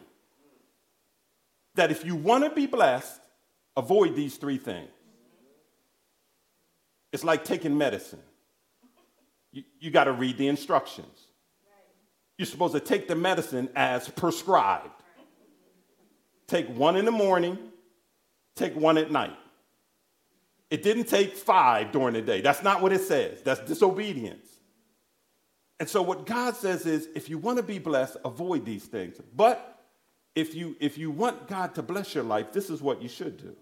that 1.74 1.90
if 1.90 2.06
you 2.06 2.16
want 2.16 2.44
to 2.44 2.52
be 2.52 2.68
blessed, 2.68 3.20
avoid 3.76 4.16
these 4.16 4.36
three 4.36 4.60
things. 4.60 4.92
It's 7.12 7.24
like 7.24 7.44
taking 7.44 7.76
medicine. 7.76 8.22
You, 9.52 9.64
you 9.80 9.90
got 9.90 10.04
to 10.04 10.12
read 10.12 10.38
the 10.38 10.48
instructions. 10.48 11.26
You're 12.38 12.46
supposed 12.46 12.76
to 12.76 12.80
take 12.80 13.08
the 13.08 13.16
medicine 13.16 13.68
as 13.76 14.10
prescribed. 14.10 14.92
Take 16.46 16.68
one 16.68 16.96
in 16.98 17.06
the 17.06 17.12
morning, 17.12 17.58
take 18.56 18.76
one 18.76 19.00
at 19.00 19.10
night. 19.10 19.36
It 20.74 20.82
didn't 20.82 21.04
take 21.04 21.38
five 21.38 21.92
during 21.92 22.16
the 22.16 22.22
day. 22.24 22.42
That's 22.42 22.64
not 22.64 22.82
what 22.82 22.92
it 22.92 23.02
says. 23.02 23.44
That's 23.44 23.60
disobedience. 23.60 24.48
And 25.80 25.88
so, 25.88 26.02
what 26.02 26.26
God 26.26 26.56
says 26.56 26.88
is 26.88 27.10
if 27.14 27.30
you 27.30 27.38
want 27.38 27.58
to 27.58 27.64
be 27.64 27.78
blessed, 27.78 28.18
avoid 28.26 28.66
these 28.66 28.84
things. 28.84 29.18
But 29.36 29.80
if 30.34 30.56
you, 30.56 30.76
if 30.80 30.98
you 30.98 31.12
want 31.12 31.48
God 31.48 31.76
to 31.76 31.84
bless 31.84 32.16
your 32.16 32.24
life, 32.24 32.52
this 32.52 32.72
is 32.72 32.82
what 32.82 33.04
you 33.04 33.08
should 33.08 33.38
do. 33.38 33.56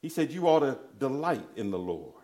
He 0.00 0.08
said, 0.08 0.30
You 0.30 0.48
ought 0.48 0.60
to 0.60 0.78
delight 0.98 1.46
in 1.56 1.70
the 1.70 1.78
Lord. 1.78 2.14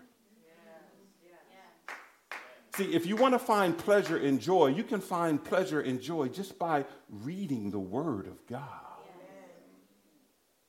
See, 2.75 2.95
if 2.95 3.05
you 3.05 3.17
want 3.17 3.35
to 3.35 3.39
find 3.39 3.77
pleasure 3.77 4.17
and 4.17 4.41
joy, 4.41 4.69
you 4.69 4.83
can 4.83 5.03
find 5.03 5.45
pleasure 5.45 5.83
and 5.83 6.01
joy 6.01 6.29
just 6.29 6.59
by 6.59 6.87
reading 7.11 7.71
the 7.71 7.79
Word 7.79 8.29
of 8.29 8.47
God. 8.47 8.88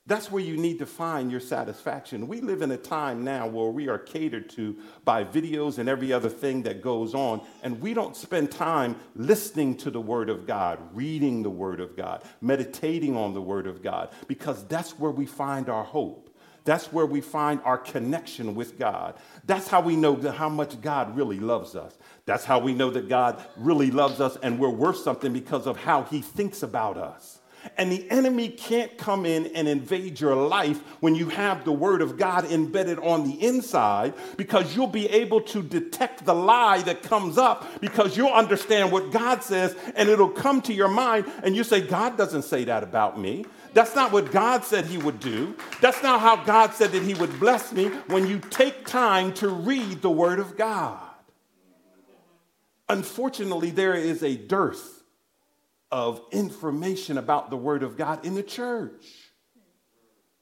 That's 0.09 0.31
where 0.31 0.41
you 0.41 0.57
need 0.57 0.79
to 0.79 0.87
find 0.87 1.29
your 1.29 1.39
satisfaction. 1.39 2.27
We 2.27 2.41
live 2.41 2.63
in 2.63 2.71
a 2.71 2.77
time 2.77 3.23
now 3.23 3.45
where 3.45 3.69
we 3.69 3.89
are 3.89 3.99
catered 3.99 4.49
to 4.51 4.75
by 5.05 5.23
videos 5.23 5.77
and 5.77 5.87
every 5.87 6.11
other 6.11 6.29
thing 6.29 6.63
that 6.63 6.81
goes 6.81 7.13
on, 7.13 7.45
and 7.61 7.79
we 7.79 7.93
don't 7.93 8.15
spend 8.15 8.49
time 8.49 8.95
listening 9.15 9.77
to 9.77 9.91
the 9.91 10.01
Word 10.01 10.31
of 10.31 10.47
God, 10.47 10.79
reading 10.95 11.43
the 11.43 11.51
Word 11.51 11.79
of 11.79 11.95
God, 11.95 12.23
meditating 12.41 13.15
on 13.15 13.35
the 13.35 13.41
Word 13.41 13.67
of 13.67 13.83
God, 13.83 14.09
because 14.27 14.65
that's 14.65 14.97
where 14.97 15.11
we 15.11 15.27
find 15.27 15.69
our 15.69 15.83
hope. 15.83 16.35
That's 16.63 16.91
where 16.91 17.05
we 17.05 17.21
find 17.21 17.61
our 17.63 17.77
connection 17.77 18.55
with 18.55 18.79
God. 18.79 19.13
That's 19.45 19.67
how 19.67 19.81
we 19.81 19.95
know 19.95 20.15
how 20.31 20.49
much 20.49 20.81
God 20.81 21.15
really 21.15 21.39
loves 21.39 21.75
us. 21.75 21.95
That's 22.25 22.45
how 22.45 22.57
we 22.57 22.73
know 22.73 22.89
that 22.89 23.09
God 23.09 23.45
really 23.57 23.91
loves 23.91 24.19
us 24.19 24.37
and 24.41 24.57
we're 24.57 24.69
worth 24.69 24.97
something 24.97 25.33
because 25.33 25.67
of 25.67 25.77
how 25.77 26.01
He 26.03 26.21
thinks 26.23 26.63
about 26.63 26.97
us. 26.97 27.38
And 27.77 27.91
the 27.91 28.09
enemy 28.09 28.49
can't 28.49 28.97
come 28.97 29.25
in 29.25 29.47
and 29.47 29.67
invade 29.67 30.19
your 30.19 30.35
life 30.35 30.79
when 30.99 31.15
you 31.15 31.29
have 31.29 31.65
the 31.65 31.71
word 31.71 32.01
of 32.01 32.17
God 32.17 32.45
embedded 32.51 32.99
on 32.99 33.25
the 33.25 33.41
inside 33.45 34.13
because 34.37 34.75
you'll 34.75 34.87
be 34.87 35.07
able 35.07 35.41
to 35.41 35.61
detect 35.61 36.25
the 36.25 36.35
lie 36.35 36.81
that 36.83 37.03
comes 37.03 37.37
up 37.37 37.81
because 37.81 38.17
you'll 38.17 38.33
understand 38.33 38.91
what 38.91 39.11
God 39.11 39.43
says 39.43 39.75
and 39.95 40.09
it'll 40.09 40.29
come 40.29 40.61
to 40.63 40.73
your 40.73 40.87
mind 40.87 41.25
and 41.43 41.55
you 41.55 41.63
say, 41.63 41.81
God 41.81 42.17
doesn't 42.17 42.43
say 42.43 42.65
that 42.65 42.83
about 42.83 43.19
me. 43.19 43.45
That's 43.73 43.95
not 43.95 44.11
what 44.11 44.31
God 44.31 44.63
said 44.63 44.85
He 44.85 44.97
would 44.97 45.19
do. 45.19 45.55
That's 45.81 46.01
not 46.01 46.21
how 46.21 46.43
God 46.43 46.73
said 46.73 46.91
that 46.91 47.03
He 47.03 47.13
would 47.13 47.39
bless 47.39 47.71
me 47.71 47.87
when 48.07 48.27
you 48.27 48.39
take 48.39 48.85
time 48.85 49.33
to 49.35 49.49
read 49.49 50.01
the 50.01 50.09
Word 50.09 50.39
of 50.39 50.57
God. 50.57 50.99
Unfortunately, 52.87 53.69
there 53.69 53.93
is 53.93 54.23
a 54.23 54.35
dearth 54.35 54.98
of 55.91 56.21
information 56.31 57.17
about 57.17 57.49
the 57.49 57.57
Word 57.57 57.83
of 57.83 57.97
God 57.97 58.25
in 58.25 58.35
the 58.35 58.43
church. 58.43 59.05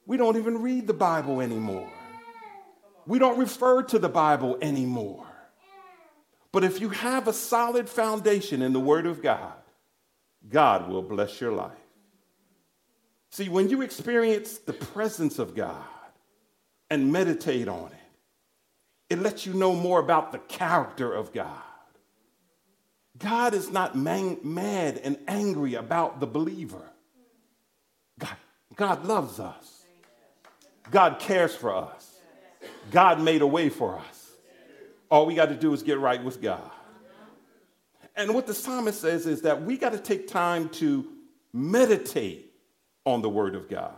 We 0.06 0.18
don't 0.18 0.38
even 0.38 0.62
read 0.62 0.88
the 0.88 0.94
Bible 0.94 1.42
anymore. 1.42 1.92
We 3.06 3.20
don't 3.20 3.40
refer 3.40 3.84
to 3.84 4.00
the 4.00 4.10
Bible 4.10 4.58
anymore. 4.62 5.26
But 6.52 6.64
if 6.64 6.82
you 6.82 6.90
have 6.90 7.28
a 7.28 7.34
solid 7.34 7.88
foundation 7.88 8.62
in 8.62 8.74
the 8.74 8.80
Word 8.80 9.06
of 9.06 9.22
God, 9.22 9.54
God 10.50 10.90
will 10.90 11.02
bless 11.02 11.40
your 11.40 11.52
life. 11.52 11.72
See, 13.32 13.50
when 13.50 13.70
you 13.70 13.82
experience 13.82 14.58
the 14.58 14.74
presence 14.74 15.40
of 15.40 15.56
God 15.56 15.84
and 16.90 17.12
meditate 17.12 17.68
on 17.68 17.88
it, 17.88 19.14
it 19.14 19.20
lets 19.20 19.46
you 19.46 19.54
know 19.54 19.74
more 19.74 20.00
about 20.00 20.32
the 20.32 20.40
character 20.40 21.14
of 21.14 21.34
God. 21.34 21.62
God 23.20 23.54
is 23.54 23.72
not 23.72 23.96
man, 23.96 24.38
mad 24.44 25.00
and 25.04 25.18
angry 25.28 25.76
about 25.76 26.20
the 26.20 26.28
believer. 26.28 26.82
God, 28.20 28.36
God 28.76 29.06
loves 29.06 29.40
us. 29.40 29.84
God 30.92 31.20
cares 31.20 31.56
for 31.56 31.76
us. 31.76 32.20
God 32.92 33.22
made 33.22 33.42
a 33.42 33.48
way 33.48 33.70
for 33.70 33.98
us. 33.98 34.32
All 35.10 35.26
we 35.26 35.36
got 35.36 35.50
to 35.50 35.56
do 35.56 35.74
is 35.74 35.84
get 35.84 36.00
right 36.00 36.24
with 36.24 36.42
God. 36.42 36.72
And 38.16 38.34
what 38.34 38.48
the 38.48 38.54
psalmist 38.54 39.02
says 39.02 39.26
is 39.26 39.42
that 39.44 39.62
we 39.62 39.78
got 39.78 39.94
to 39.94 40.00
take 40.00 40.28
time 40.28 40.70
to 40.70 41.08
meditate 41.54 42.52
on 43.06 43.22
the 43.22 43.30
word 43.30 43.56
of 43.56 43.70
God. 43.70 43.94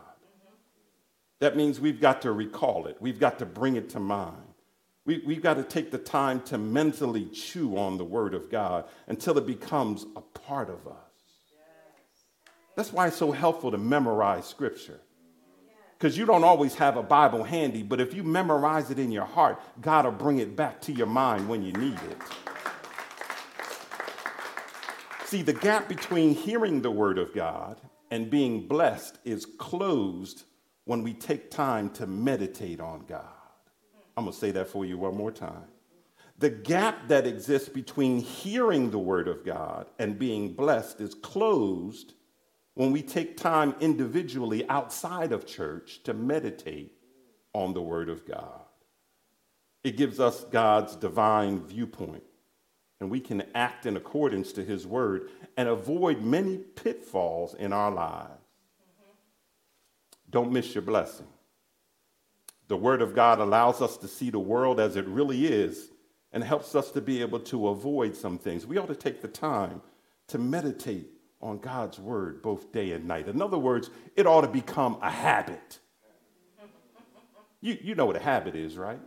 That 1.40 1.56
means 1.56 1.80
we've 1.80 2.02
got 2.02 2.22
to 2.24 2.32
recall 2.32 2.86
it, 2.88 2.98
we've 3.00 3.20
got 3.20 3.40
to 3.40 3.46
bring 3.46 3.76
it 3.76 3.90
to 3.92 4.00
mind. 4.00 4.49
We, 5.10 5.24
we've 5.26 5.42
got 5.42 5.56
to 5.56 5.64
take 5.64 5.90
the 5.90 5.98
time 5.98 6.40
to 6.42 6.60
mentally 6.60 7.26
chew 7.26 7.80
on 7.80 7.98
the 7.98 8.06
Word 8.06 8.36
of 8.36 8.52
God 8.52 8.86
until 9.08 9.40
it 9.40 9.48
becomes 9.48 10.06
a 10.16 10.22
part 10.22 10.70
of 10.70 10.86
us. 10.88 10.98
That's 12.76 12.94
why 12.94 13.08
it's 13.08 13.18
so 13.18 13.32
helpful 13.32 13.72
to 13.72 13.80
memorize 13.80 14.46
Scripture. 14.46 15.00
because 15.98 16.16
you 16.16 16.28
don't 16.28 16.44
always 16.44 16.76
have 16.76 16.96
a 16.96 17.02
Bible 17.02 17.44
handy, 17.44 17.82
but 17.82 18.00
if 18.00 18.14
you 18.14 18.22
memorize 18.22 18.92
it 18.92 19.00
in 19.00 19.12
your 19.12 19.26
heart, 19.26 19.60
God 19.82 20.06
will 20.06 20.12
bring 20.12 20.38
it 20.38 20.56
back 20.56 20.80
to 20.82 20.92
your 20.92 21.08
mind 21.08 21.50
when 21.50 21.64
you 21.64 21.72
need 21.72 21.98
it. 22.12 22.18
See, 25.26 25.42
the 25.42 25.54
gap 25.54 25.90
between 25.90 26.36
hearing 26.36 26.84
the 26.84 26.92
Word 26.92 27.18
of 27.18 27.34
God 27.34 27.82
and 28.12 28.30
being 28.30 28.68
blessed 28.68 29.18
is 29.26 29.48
closed 29.48 30.44
when 30.86 31.02
we 31.02 31.16
take 31.16 31.50
time 31.50 31.90
to 31.94 32.06
meditate 32.06 32.80
on 32.80 33.06
God. 33.08 33.39
I'm 34.20 34.26
going 34.26 34.34
to 34.34 34.40
say 34.40 34.52
that 34.52 34.68
for 34.68 34.86
you 34.86 34.98
one 34.98 35.16
more 35.16 35.32
time. 35.32 35.64
The 36.40 36.50
gap 36.50 37.08
that 37.08 37.26
exists 37.26 37.70
between 37.70 38.20
hearing 38.20 38.92
the 38.92 39.00
Word 39.00 39.30
of 39.30 39.46
God 39.46 39.88
and 39.98 40.20
being 40.20 40.52
blessed 40.52 41.00
is 41.00 41.14
closed 41.14 42.16
when 42.74 42.92
we 42.92 43.02
take 43.02 43.38
time 43.38 43.76
individually 43.80 44.68
outside 44.68 45.32
of 45.32 45.46
church 45.46 46.04
to 46.04 46.14
meditate 46.14 46.92
on 47.54 47.74
the 47.74 47.82
Word 47.82 48.10
of 48.10 48.26
God. 48.28 48.66
It 49.86 49.96
gives 49.96 50.20
us 50.20 50.44
God's 50.44 50.98
divine 50.98 51.66
viewpoint, 51.66 52.24
and 53.00 53.10
we 53.10 53.22
can 53.22 53.44
act 53.56 53.86
in 53.86 53.96
accordance 53.96 54.52
to 54.52 54.66
His 54.66 54.86
Word 54.86 55.30
and 55.56 55.70
avoid 55.70 56.22
many 56.22 56.58
pitfalls 56.58 57.54
in 57.54 57.72
our 57.72 57.90
lives. 57.90 58.34
Don't 60.30 60.52
miss 60.52 60.76
your 60.76 60.82
blessing. 60.82 61.28
The 62.70 62.78
Word 62.78 63.02
of 63.02 63.16
God 63.16 63.40
allows 63.40 63.82
us 63.82 63.98
to 63.98 64.08
see 64.08 64.30
the 64.30 64.40
world 64.40 64.80
as 64.80 64.96
it 64.96 65.06
really 65.08 65.48
is 65.48 65.90
and 66.32 66.44
helps 66.44 66.76
us 66.76 66.92
to 66.92 67.02
be 67.02 67.20
able 67.22 67.40
to 67.40 67.70
avoid 67.70 68.16
some 68.16 68.38
things. 68.38 68.66
We 68.66 68.78
ought 68.78 68.88
to 68.90 68.96
take 68.96 69.22
the 69.22 69.28
time 69.28 69.82
to 70.28 70.38
meditate 70.38 71.10
on 71.42 71.58
God's 71.58 71.98
word 71.98 72.44
both 72.44 72.72
day 72.72 72.92
and 72.92 73.06
night. 73.06 73.28
In 73.28 73.42
other 73.42 73.58
words, 73.58 73.90
it 74.16 74.28
ought 74.28 74.42
to 74.42 74.48
become 74.48 75.00
a 75.02 75.10
habit. 75.10 75.80
You, 77.60 77.76
you 77.82 77.96
know 77.96 78.06
what 78.06 78.16
a 78.16 78.22
habit 78.22 78.56
is, 78.56 78.78
right? 78.78 79.00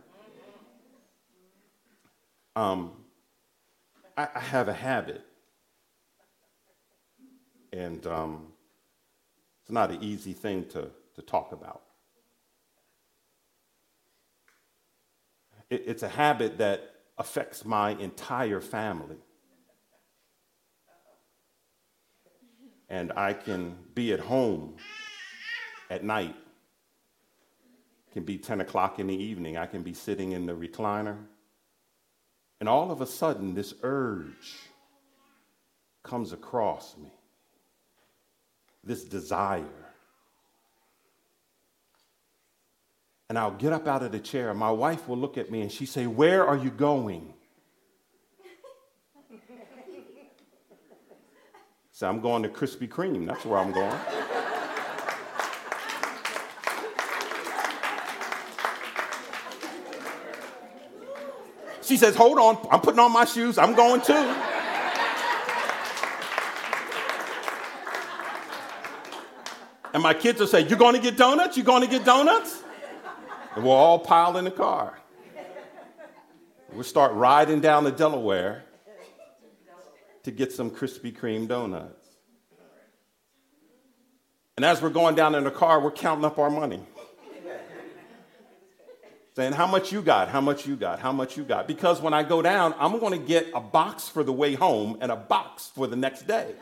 Um, 2.55 2.91
I, 4.17 4.27
I 4.35 4.39
have 4.39 4.67
a 4.67 4.73
habit, 4.73 5.25
and 7.71 8.05
um, 8.05 8.47
it's 9.61 9.71
not 9.71 9.89
an 9.89 10.03
easy 10.03 10.33
thing 10.33 10.65
to, 10.65 10.89
to 11.15 11.21
talk 11.23 11.51
about. 11.53 11.81
It, 15.73 15.83
it's 15.87 16.03
a 16.03 16.09
habit 16.09 16.57
that 16.59 16.79
affects 17.17 17.65
my 17.65 17.91
entire 17.91 18.61
family. 18.61 19.17
and 22.93 23.11
I 23.15 23.33
can 23.33 23.75
be 23.95 24.13
at 24.13 24.19
home 24.19 24.75
at 25.89 26.03
night. 26.03 26.35
It 28.07 28.13
can 28.13 28.23
be 28.23 28.37
10 28.37 28.61
o'clock 28.61 28.99
in 28.99 29.07
the 29.07 29.15
evening. 29.15 29.57
I 29.57 29.65
can 29.65 29.81
be 29.81 29.95
sitting 29.95 30.33
in 30.33 30.45
the 30.45 30.53
recliner. 30.53 31.17
And 32.59 32.69
all 32.69 32.91
of 32.91 33.01
a 33.01 33.07
sudden, 33.07 33.55
this 33.55 33.73
urge 33.81 34.59
comes 36.03 36.33
across 36.33 36.95
me 36.95 37.11
this 38.83 39.03
desire. 39.03 39.82
And 43.29 43.39
I'll 43.39 43.51
get 43.51 43.73
up 43.73 43.87
out 43.87 44.03
of 44.03 44.11
the 44.11 44.19
chair. 44.19 44.53
My 44.53 44.71
wife 44.71 45.07
will 45.07 45.17
look 45.17 45.37
at 45.37 45.49
me 45.49 45.61
and 45.61 45.71
she 45.71 45.85
say, 45.85 46.07
"Where 46.07 46.45
are 46.45 46.57
you 46.57 46.69
going?" 46.69 47.33
So 51.95 52.09
I'm 52.09 52.21
going 52.21 52.41
to 52.43 52.49
Krispy 52.49 52.89
Kreme. 52.89 53.27
That's 53.27 53.45
where 53.45 53.59
I'm 53.59 53.71
going. 53.71 53.95
She 61.83 61.97
says, 61.97 62.15
Hold 62.15 62.39
on, 62.39 62.67
I'm 62.71 62.79
putting 62.79 62.99
on 62.99 63.11
my 63.11 63.25
shoes. 63.25 63.57
I'm 63.57 63.75
going 63.75 64.01
too. 64.01 64.13
And 69.93 70.01
my 70.01 70.13
kids 70.13 70.39
will 70.39 70.47
say, 70.47 70.67
You're 70.67 70.79
going 70.79 70.95
to 70.95 71.01
get 71.01 71.17
donuts? 71.17 71.57
You're 71.57 71.65
going 71.65 71.81
to 71.81 71.87
get 71.87 72.05
donuts? 72.05 72.62
And 73.55 73.63
we'll 73.63 73.73
all 73.73 73.99
pile 73.99 74.37
in 74.37 74.45
the 74.45 74.51
car. 74.51 74.97
We'll 76.71 76.83
start 76.83 77.13
riding 77.13 77.59
down 77.59 77.83
to 77.83 77.91
Delaware 77.91 78.63
to 80.23 80.31
get 80.31 80.51
some 80.51 80.71
Krispy 80.71 81.15
Kreme 81.15 81.47
donuts. 81.47 82.09
And 84.55 84.65
as 84.65 84.81
we're 84.81 84.89
going 84.89 85.15
down 85.15 85.35
in 85.35 85.43
the 85.43 85.51
car, 85.51 85.79
we're 85.79 85.91
counting 85.91 86.25
up 86.25 86.39
our 86.39 86.49
money. 86.49 86.81
Saying, 89.35 89.53
How 89.53 89.65
much 89.65 89.91
you 89.91 90.01
got? 90.01 90.29
How 90.29 90.41
much 90.41 90.67
you 90.67 90.75
got? 90.75 90.99
How 90.99 91.11
much 91.11 91.37
you 91.37 91.43
got? 91.43 91.67
Because 91.67 92.01
when 92.01 92.13
I 92.13 92.23
go 92.23 92.41
down, 92.41 92.75
I'm 92.77 92.99
going 92.99 93.19
to 93.19 93.25
get 93.25 93.47
a 93.55 93.59
box 93.59 94.07
for 94.07 94.23
the 94.23 94.33
way 94.33 94.53
home 94.53 94.97
and 95.01 95.11
a 95.11 95.15
box 95.15 95.71
for 95.73 95.87
the 95.87 95.95
next 95.95 96.27
day. 96.27 96.53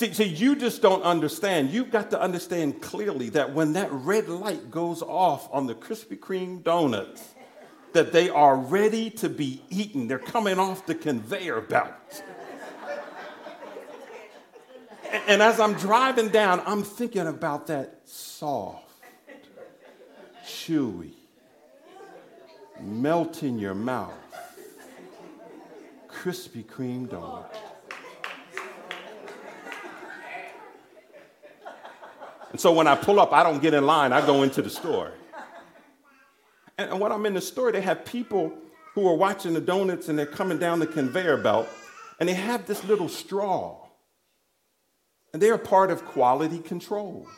See, 0.00 0.14
see, 0.14 0.24
you 0.24 0.56
just 0.56 0.80
don't 0.80 1.02
understand. 1.02 1.72
You've 1.72 1.90
got 1.90 2.08
to 2.12 2.18
understand 2.18 2.80
clearly 2.80 3.28
that 3.28 3.52
when 3.52 3.74
that 3.74 3.92
red 3.92 4.30
light 4.30 4.70
goes 4.70 5.02
off 5.02 5.46
on 5.52 5.66
the 5.66 5.74
Krispy 5.74 6.18
Kreme 6.18 6.64
donuts, 6.64 7.34
that 7.92 8.10
they 8.10 8.30
are 8.30 8.56
ready 8.56 9.10
to 9.10 9.28
be 9.28 9.62
eaten. 9.68 10.08
They're 10.08 10.18
coming 10.18 10.58
off 10.58 10.86
the 10.86 10.94
conveyor 10.94 11.60
belt. 11.60 12.22
and 15.28 15.42
as 15.42 15.60
I'm 15.60 15.74
driving 15.74 16.30
down, 16.30 16.62
I'm 16.64 16.82
thinking 16.82 17.26
about 17.26 17.66
that 17.66 18.00
soft, 18.06 18.88
chewy, 20.46 21.12
melt 22.80 23.42
in 23.42 23.58
your 23.58 23.74
mouth, 23.74 24.14
Krispy 26.08 26.64
Kreme 26.64 27.06
donut. 27.06 27.69
And 32.50 32.60
so 32.60 32.72
when 32.72 32.86
I 32.86 32.96
pull 32.96 33.20
up, 33.20 33.32
I 33.32 33.42
don't 33.42 33.62
get 33.62 33.74
in 33.74 33.86
line, 33.86 34.12
I 34.12 34.24
go 34.24 34.42
into 34.42 34.62
the 34.62 34.70
store. 34.70 35.12
And 36.78 36.98
when 36.98 37.12
I'm 37.12 37.26
in 37.26 37.34
the 37.34 37.40
store, 37.40 37.70
they 37.72 37.82
have 37.82 38.04
people 38.04 38.52
who 38.94 39.06
are 39.06 39.14
watching 39.14 39.54
the 39.54 39.60
donuts 39.60 40.08
and 40.08 40.18
they're 40.18 40.26
coming 40.26 40.58
down 40.58 40.78
the 40.78 40.86
conveyor 40.86 41.36
belt 41.36 41.68
and 42.18 42.28
they 42.28 42.34
have 42.34 42.66
this 42.66 42.82
little 42.84 43.08
straw. 43.08 43.86
And 45.32 45.40
they're 45.40 45.58
part 45.58 45.90
of 45.90 46.04
quality 46.04 46.58
control. 46.58 47.28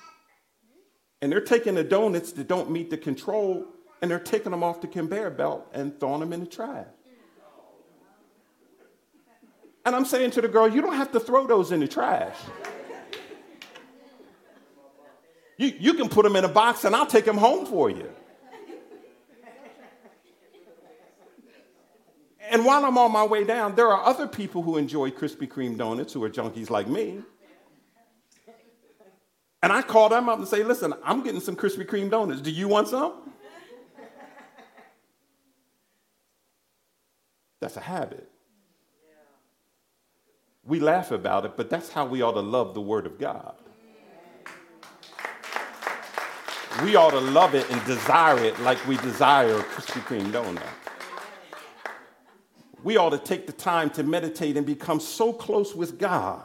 And 1.21 1.31
they're 1.31 1.41
taking 1.41 1.75
the 1.75 1.85
donuts 1.85 2.33
that 2.33 2.49
don't 2.49 2.71
meet 2.71 2.91
the 2.91 2.97
control 2.97 3.67
and 4.01 4.11
they're 4.11 4.19
taking 4.19 4.51
them 4.51 4.65
off 4.65 4.81
the 4.81 4.89
conveyor 4.89 5.31
belt 5.31 5.69
and 5.73 5.99
throwing 6.01 6.21
them 6.21 6.33
in 6.33 6.41
the 6.41 6.47
trash. 6.47 6.87
And 9.85 9.97
I'm 9.97 10.05
saying 10.05 10.31
to 10.33 10.41
the 10.41 10.49
girl, 10.49 10.69
you 10.69 10.81
don't 10.81 10.95
have 10.95 11.13
to 11.13 11.21
throw 11.21 11.47
those 11.47 11.73
in 11.73 11.81
the 11.81 11.89
trash. 11.89 12.37
You, 15.59 15.73
you 15.79 15.95
can 15.95 16.09
put 16.09 16.25
them 16.25 16.37
in 16.37 16.45
a 16.45 16.49
box 16.49 16.85
and 16.85 16.95
I'll 16.95 17.07
take 17.07 17.25
them 17.25 17.37
home 17.37 17.67
for 17.67 17.91
you. 17.91 18.09
And 22.51 22.67
while 22.67 22.85
I'm 22.85 22.99
on 22.99 23.13
my 23.13 23.25
way 23.25 23.45
down, 23.45 23.77
there 23.77 23.89
are 23.89 24.05
other 24.05 24.27
people 24.27 24.63
who 24.63 24.77
enjoy 24.77 25.11
Krispy 25.11 25.49
Kreme 25.49 25.79
donuts 25.79 26.13
who 26.13 26.23
are 26.23 26.29
junkies 26.29 26.69
like 26.69 26.87
me. 26.87 27.23
And 29.63 29.73
I 29.73 29.81
call 29.81 30.09
them 30.09 30.29
up 30.29 30.39
and 30.39 30.47
say, 30.47 30.63
listen, 30.63 30.93
I'm 31.05 31.23
getting 31.23 31.41
some 31.41 31.57
Krispy 31.57 31.87
Kreme 31.87 32.11
donuts. 32.11 32.41
Do 32.41 32.51
you 32.51 32.69
want 32.69 32.89
some? 32.89 33.33
That's 37.61 37.77
a 37.77 37.81
habit. 37.81 38.29
We 40.65 40.81
laugh 40.81 41.11
about 41.11 41.45
it, 41.45 41.57
but 41.57 41.71
that's 41.71 41.91
how 41.91 42.07
we 42.07 42.21
ought 42.23 42.33
to 42.33 42.41
love 42.41 42.75
the 42.75 42.81
Word 42.81 43.07
of 43.07 43.19
God. 43.19 43.55
We 46.83 46.97
ought 46.97 47.11
to 47.11 47.21
love 47.21 47.55
it 47.55 47.71
and 47.71 47.85
desire 47.85 48.39
it 48.39 48.59
like 48.61 48.85
we 48.87 48.97
desire 48.99 49.59
a 49.59 49.63
Krispy 49.63 50.01
Kreme 50.03 50.33
donut 50.33 50.63
we 52.83 52.97
ought 52.97 53.11
to 53.11 53.19
take 53.19 53.47
the 53.47 53.53
time 53.53 53.91
to 53.91 54.03
meditate 54.03 54.57
and 54.57 54.67
become 54.67 55.01
so 55.01 55.33
close 55.33 55.75
with 55.75 55.99
God 55.99 56.45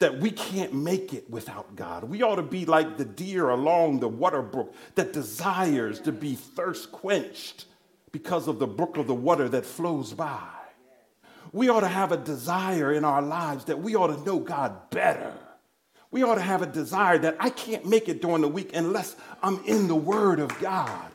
that 0.00 0.18
we 0.18 0.30
can't 0.30 0.74
make 0.74 1.14
it 1.14 1.30
without 1.30 1.76
God. 1.76 2.04
We 2.04 2.22
ought 2.22 2.36
to 2.36 2.42
be 2.42 2.64
like 2.64 2.96
the 2.96 3.04
deer 3.04 3.50
along 3.50 4.00
the 4.00 4.08
water 4.08 4.42
brook 4.42 4.74
that 4.96 5.12
desires 5.12 6.00
to 6.00 6.12
be 6.12 6.34
thirst 6.34 6.90
quenched 6.90 7.66
because 8.10 8.48
of 8.48 8.58
the 8.58 8.66
brook 8.66 8.96
of 8.96 9.06
the 9.06 9.14
water 9.14 9.48
that 9.48 9.64
flows 9.64 10.12
by. 10.12 10.40
We 11.52 11.68
ought 11.68 11.80
to 11.80 11.88
have 11.88 12.10
a 12.10 12.16
desire 12.16 12.92
in 12.92 13.04
our 13.04 13.22
lives 13.22 13.66
that 13.66 13.78
we 13.78 13.94
ought 13.94 14.08
to 14.08 14.24
know 14.24 14.40
God 14.40 14.90
better. 14.90 15.32
We 16.12 16.22
ought 16.22 16.36
to 16.36 16.42
have 16.42 16.60
a 16.60 16.66
desire 16.66 17.18
that 17.18 17.36
I 17.40 17.50
can't 17.50 17.86
make 17.86 18.08
it 18.08 18.20
during 18.22 18.42
the 18.42 18.48
week 18.48 18.76
unless 18.76 19.16
I'm 19.42 19.64
in 19.64 19.88
the 19.88 19.96
Word 19.96 20.38
of 20.40 20.56
God. 20.60 21.10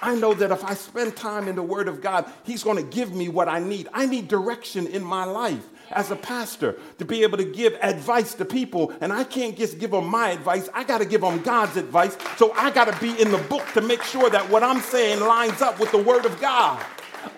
I 0.00 0.14
know 0.14 0.34
that 0.34 0.52
if 0.52 0.64
I 0.64 0.74
spend 0.74 1.16
time 1.16 1.48
in 1.48 1.56
the 1.56 1.62
Word 1.62 1.88
of 1.88 2.00
God, 2.00 2.30
He's 2.44 2.62
going 2.62 2.76
to 2.76 2.96
give 2.96 3.12
me 3.12 3.28
what 3.28 3.48
I 3.48 3.58
need. 3.58 3.88
I 3.92 4.06
need 4.06 4.28
direction 4.28 4.86
in 4.86 5.02
my 5.02 5.24
life. 5.24 5.66
as 5.90 6.10
a 6.10 6.16
pastor 6.16 6.76
to 6.98 7.04
be 7.04 7.22
able 7.22 7.38
to 7.38 7.44
give 7.44 7.72
advice 7.80 8.34
to 8.34 8.44
people. 8.44 8.92
And 9.00 9.12
I 9.12 9.24
can't 9.24 9.56
just 9.56 9.78
give 9.78 9.92
them 9.92 10.06
my 10.06 10.30
advice, 10.30 10.68
I 10.74 10.84
got 10.84 10.98
to 10.98 11.04
give 11.04 11.20
them 11.20 11.42
God's 11.42 11.76
advice. 11.76 12.16
So 12.36 12.52
I 12.52 12.70
got 12.70 12.92
to 12.92 13.00
be 13.00 13.20
in 13.20 13.30
the 13.30 13.38
book 13.38 13.64
to 13.74 13.80
make 13.80 14.02
sure 14.02 14.28
that 14.30 14.48
what 14.50 14.62
I'm 14.62 14.80
saying 14.80 15.20
lines 15.20 15.62
up 15.62 15.78
with 15.78 15.92
the 15.92 16.02
Word 16.02 16.26
of 16.26 16.40
God. 16.40 16.84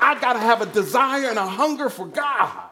I 0.00 0.18
got 0.20 0.34
to 0.34 0.38
have 0.38 0.60
a 0.60 0.66
desire 0.66 1.28
and 1.28 1.38
a 1.38 1.46
hunger 1.46 1.88
for 1.88 2.06
God. 2.06 2.70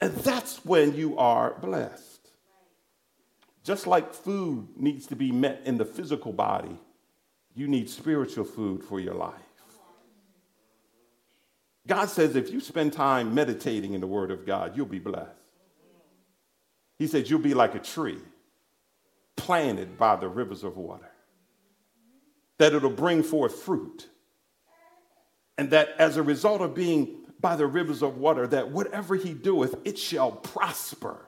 And 0.00 0.14
that's 0.16 0.64
when 0.64 0.94
you 0.94 1.18
are 1.18 1.54
blessed. 1.60 2.07
Just 3.64 3.86
like 3.86 4.14
food 4.14 4.68
needs 4.76 5.06
to 5.08 5.16
be 5.16 5.32
met 5.32 5.62
in 5.64 5.76
the 5.78 5.84
physical 5.84 6.32
body, 6.32 6.78
you 7.54 7.68
need 7.68 7.90
spiritual 7.90 8.44
food 8.44 8.84
for 8.84 9.00
your 9.00 9.14
life. 9.14 9.34
God 11.86 12.06
says 12.06 12.36
if 12.36 12.50
you 12.50 12.60
spend 12.60 12.92
time 12.92 13.34
meditating 13.34 13.94
in 13.94 14.00
the 14.00 14.06
Word 14.06 14.30
of 14.30 14.46
God, 14.46 14.76
you'll 14.76 14.86
be 14.86 14.98
blessed. 14.98 15.30
He 16.98 17.06
says 17.06 17.30
you'll 17.30 17.40
be 17.40 17.54
like 17.54 17.74
a 17.74 17.78
tree 17.78 18.18
planted 19.36 19.96
by 19.96 20.16
the 20.16 20.28
rivers 20.28 20.64
of 20.64 20.76
water, 20.76 21.10
that 22.58 22.74
it'll 22.74 22.90
bring 22.90 23.22
forth 23.22 23.54
fruit. 23.62 24.08
And 25.56 25.70
that 25.70 25.90
as 25.98 26.16
a 26.16 26.22
result 26.22 26.60
of 26.60 26.74
being 26.74 27.16
by 27.40 27.56
the 27.56 27.66
rivers 27.66 28.02
of 28.02 28.18
water, 28.18 28.46
that 28.48 28.70
whatever 28.70 29.14
he 29.14 29.32
doeth, 29.32 29.74
it 29.84 29.98
shall 29.98 30.32
prosper. 30.32 31.27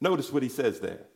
Notice 0.00 0.32
what 0.32 0.42
he 0.42 0.48
says 0.48 0.80
there 0.80 1.06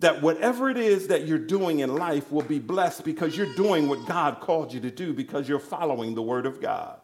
that 0.00 0.22
whatever 0.22 0.70
it 0.70 0.78
is 0.78 1.08
that 1.08 1.26
you're 1.26 1.38
doing 1.38 1.80
in 1.80 1.94
life 1.94 2.32
will 2.32 2.42
be 2.42 2.58
blessed 2.58 3.04
because 3.04 3.36
you're 3.36 3.54
doing 3.54 3.86
what 3.86 4.06
God 4.06 4.40
called 4.40 4.72
you 4.72 4.80
to 4.80 4.90
do 4.90 5.12
because 5.12 5.46
you're 5.48 5.58
following 5.58 6.14
the 6.14 6.22
Word 6.22 6.46
of 6.46 6.60
God. 6.60 6.98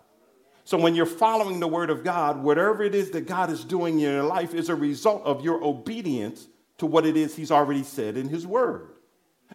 So 0.64 0.78
when 0.78 0.94
you're 0.94 1.06
following 1.06 1.60
the 1.60 1.68
Word 1.68 1.90
of 1.90 2.02
God, 2.02 2.42
whatever 2.42 2.82
it 2.82 2.94
is 2.94 3.10
that 3.10 3.26
God 3.26 3.50
is 3.50 3.64
doing 3.64 3.94
in 3.94 4.00
your 4.00 4.22
life 4.22 4.54
is 4.54 4.70
a 4.70 4.74
result 4.74 5.22
of 5.24 5.44
your 5.44 5.62
obedience 5.62 6.48
to 6.78 6.86
what 6.86 7.06
it 7.06 7.16
is 7.16 7.36
He's 7.36 7.50
already 7.50 7.82
said 7.82 8.16
in 8.16 8.30
His 8.30 8.46
Word. 8.46 8.92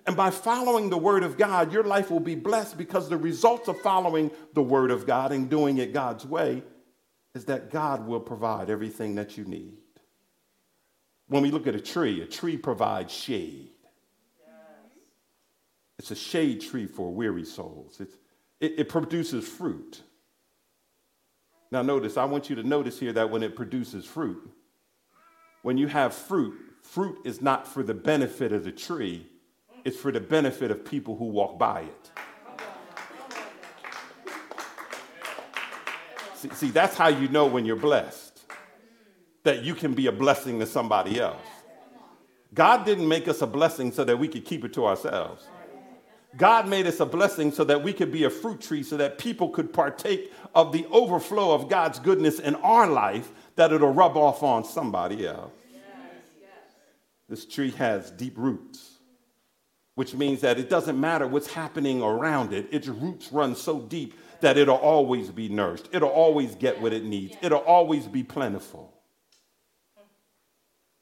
And 0.05 0.15
by 0.15 0.29
following 0.29 0.89
the 0.89 0.97
Word 0.97 1.23
of 1.23 1.37
God, 1.37 1.73
your 1.73 1.83
life 1.83 2.11
will 2.11 2.21
be 2.21 2.35
blessed 2.35 2.77
because 2.77 3.09
the 3.09 3.17
results 3.17 3.67
of 3.67 3.81
following 3.81 4.29
the 4.53 4.63
Word 4.63 4.91
of 4.91 5.07
God 5.07 5.31
and 5.31 5.49
doing 5.49 5.79
it 5.79 5.93
God's 5.93 6.25
way 6.25 6.63
is 7.33 7.45
that 7.45 7.71
God 7.71 8.05
will 8.05 8.19
provide 8.19 8.69
everything 8.69 9.15
that 9.15 9.35
you 9.35 9.45
need. 9.45 9.80
When 11.31 11.43
we 11.43 11.49
look 11.49 11.65
at 11.65 11.75
a 11.75 11.79
tree, 11.79 12.21
a 12.21 12.25
tree 12.25 12.57
provides 12.57 13.13
shade. 13.13 13.69
It's 15.97 16.11
a 16.11 16.15
shade 16.15 16.59
tree 16.59 16.87
for 16.87 17.09
weary 17.09 17.45
souls. 17.45 18.01
It's, 18.01 18.17
it, 18.59 18.79
it 18.79 18.89
produces 18.89 19.47
fruit. 19.47 20.01
Now, 21.71 21.83
notice, 21.83 22.17
I 22.17 22.25
want 22.25 22.49
you 22.49 22.57
to 22.57 22.63
notice 22.63 22.99
here 22.99 23.13
that 23.13 23.29
when 23.29 23.43
it 23.43 23.55
produces 23.55 24.03
fruit, 24.03 24.51
when 25.61 25.77
you 25.77 25.87
have 25.87 26.13
fruit, 26.13 26.59
fruit 26.81 27.19
is 27.23 27.41
not 27.41 27.65
for 27.65 27.81
the 27.81 27.93
benefit 27.93 28.51
of 28.51 28.65
the 28.65 28.71
tree, 28.73 29.25
it's 29.85 29.95
for 29.95 30.11
the 30.11 30.19
benefit 30.19 30.69
of 30.69 30.83
people 30.83 31.15
who 31.15 31.27
walk 31.27 31.57
by 31.57 31.83
it. 31.83 32.11
See, 36.35 36.49
see, 36.49 36.69
that's 36.71 36.97
how 36.97 37.07
you 37.07 37.29
know 37.29 37.45
when 37.45 37.63
you're 37.63 37.77
blessed 37.77 38.30
that 39.43 39.63
you 39.63 39.75
can 39.75 39.93
be 39.93 40.08
a 40.08 40.12
blessing 40.12 40.60
to 40.60 40.65
somebody 40.65 41.19
else. 41.19 41.41
God 42.54 42.86
didn't 42.86 43.08
make 43.08 43.27
us 43.27 43.41
a 43.41 43.47
blessing 43.47 43.91
so 43.91 44.04
that 44.04 44.17
we 44.17 44.27
could 44.27 44.45
keep 44.45 44.65
it 44.65 44.73
to 44.73 44.86
ourselves. 44.86 45.47
God 46.38 46.67
made 46.67 46.88
us 46.88 46.99
a 46.99 47.06
blessing 47.06 47.51
so 47.51 47.63
that 47.65 47.84
we 47.84 47.91
could 47.91 48.12
be 48.12 48.23
a 48.23 48.30
fruit 48.30 48.62
tree, 48.62 48.84
so 48.84 48.97
that 48.97 49.17
people 49.17 49.49
could 49.49 49.73
partake 49.73 50.32
of 50.56 50.71
the 50.71 50.86
overflow 50.88 51.54
of 51.54 51.69
God's 51.69 51.99
goodness 51.99 52.39
in 52.39 52.56
our 52.56 52.88
life, 52.88 53.32
that 53.56 53.73
it'll 53.73 53.93
rub 53.93 54.15
off 54.15 54.41
on 54.43 54.63
somebody 54.63 55.27
else. 55.27 55.51
This 57.27 57.45
tree 57.45 57.71
has 57.71 58.12
deep 58.12 58.38
roots, 58.38 58.97
which 59.95 60.13
means 60.13 60.41
that 60.41 60.58
it 60.58 60.69
doesn't 60.69 60.99
matter 60.99 61.27
what's 61.27 61.51
happening 61.51 62.01
around 62.01 62.54
it, 62.54 62.67
its 62.71 62.88
roots 62.88 63.32
run 63.32 63.56
so 63.56 63.80
deep 63.80 64.13
that 64.41 64.58
it'll 64.58 64.75
always 64.75 65.30
be 65.30 65.47
nourished, 65.47 65.88
it'll 65.93 66.10
always 66.10 66.56
get 66.56 66.82
what 66.82 66.91
it 66.93 67.04
needs, 67.04 67.36
it'll 67.41 67.60
always 67.60 68.08
be 68.08 68.23
plentiful. 68.23 68.90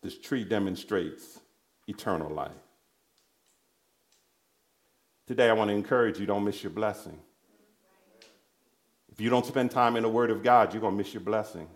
This 0.01 0.17
tree 0.17 0.43
demonstrates 0.43 1.39
eternal 1.88 2.29
life. 2.29 2.51
Today, 5.27 5.49
I 5.49 5.53
want 5.53 5.69
to 5.69 5.75
encourage 5.75 6.19
you 6.19 6.25
don't 6.25 6.43
miss 6.43 6.63
your 6.63 6.71
blessing. 6.71 7.19
If 9.12 9.21
you 9.21 9.29
don't 9.29 9.45
spend 9.45 9.71
time 9.71 9.95
in 9.95 10.03
the 10.03 10.09
Word 10.09 10.31
of 10.31 10.41
God, 10.41 10.73
you're 10.73 10.81
going 10.81 10.93
to 10.93 10.97
miss 10.97 11.13
your 11.13 11.21
blessing. 11.21 11.67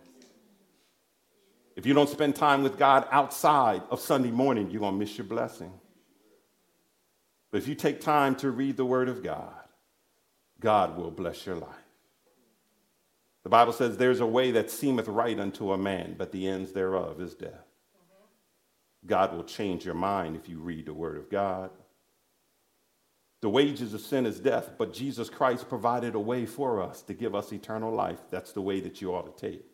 If 1.76 1.86
you 1.86 1.92
don't 1.92 2.08
spend 2.08 2.36
time 2.36 2.62
with 2.62 2.78
God 2.78 3.06
outside 3.10 3.82
of 3.90 4.00
Sunday 4.00 4.30
morning, 4.30 4.70
you're 4.70 4.80
going 4.80 4.94
to 4.94 4.98
miss 4.98 5.18
your 5.18 5.26
blessing. 5.26 5.72
But 7.50 7.58
if 7.58 7.68
you 7.68 7.74
take 7.74 8.00
time 8.00 8.34
to 8.36 8.50
read 8.50 8.76
the 8.76 8.84
Word 8.84 9.08
of 9.08 9.22
God, 9.22 9.54
God 10.58 10.96
will 10.96 11.10
bless 11.10 11.44
your 11.46 11.56
life. 11.56 11.68
The 13.42 13.50
Bible 13.50 13.72
says, 13.72 13.96
There's 13.96 14.20
a 14.20 14.26
way 14.26 14.50
that 14.52 14.70
seemeth 14.70 15.06
right 15.06 15.38
unto 15.38 15.72
a 15.72 15.78
man, 15.78 16.14
but 16.16 16.32
the 16.32 16.48
ends 16.48 16.72
thereof 16.72 17.20
is 17.20 17.34
death. 17.34 17.73
God 19.06 19.34
will 19.34 19.44
change 19.44 19.84
your 19.84 19.94
mind 19.94 20.36
if 20.36 20.48
you 20.48 20.58
read 20.58 20.86
the 20.86 20.94
Word 20.94 21.16
of 21.16 21.30
God. 21.30 21.70
The 23.42 23.50
wages 23.50 23.92
of 23.92 24.00
sin 24.00 24.24
is 24.24 24.40
death, 24.40 24.70
but 24.78 24.94
Jesus 24.94 25.28
Christ 25.28 25.68
provided 25.68 26.14
a 26.14 26.20
way 26.20 26.46
for 26.46 26.80
us 26.80 27.02
to 27.02 27.14
give 27.14 27.34
us 27.34 27.52
eternal 27.52 27.92
life. 27.92 28.20
That's 28.30 28.52
the 28.52 28.62
way 28.62 28.80
that 28.80 29.02
you 29.02 29.14
ought 29.14 29.36
to 29.36 29.50
take. 29.50 29.66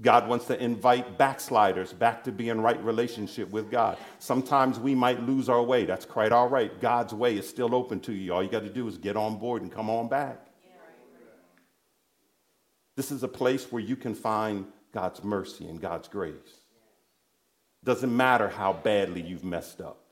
God 0.00 0.26
wants 0.26 0.46
to 0.46 0.60
invite 0.60 1.18
backsliders 1.18 1.92
back 1.92 2.24
to 2.24 2.32
be 2.32 2.48
in 2.48 2.60
right 2.60 2.82
relationship 2.82 3.50
with 3.50 3.70
God. 3.70 3.98
Sometimes 4.18 4.80
we 4.80 4.94
might 4.94 5.22
lose 5.22 5.48
our 5.48 5.62
way. 5.62 5.84
That's 5.84 6.06
quite 6.06 6.32
all 6.32 6.48
right. 6.48 6.80
God's 6.80 7.12
way 7.12 7.36
is 7.36 7.48
still 7.48 7.74
open 7.74 8.00
to 8.00 8.12
you. 8.12 8.32
All 8.32 8.42
you 8.42 8.50
got 8.50 8.64
to 8.64 8.72
do 8.72 8.88
is 8.88 8.96
get 8.96 9.16
on 9.16 9.38
board 9.38 9.62
and 9.62 9.70
come 9.70 9.90
on 9.90 10.08
back. 10.08 10.46
This 12.96 13.12
is 13.12 13.22
a 13.22 13.28
place 13.28 13.70
where 13.70 13.82
you 13.82 13.96
can 13.96 14.14
find 14.14 14.66
God's 14.92 15.22
mercy 15.22 15.68
and 15.68 15.80
God's 15.80 16.08
grace. 16.08 16.61
Doesn't 17.84 18.16
matter 18.16 18.48
how 18.48 18.72
badly 18.72 19.20
you've 19.20 19.44
messed 19.44 19.80
up. 19.80 20.04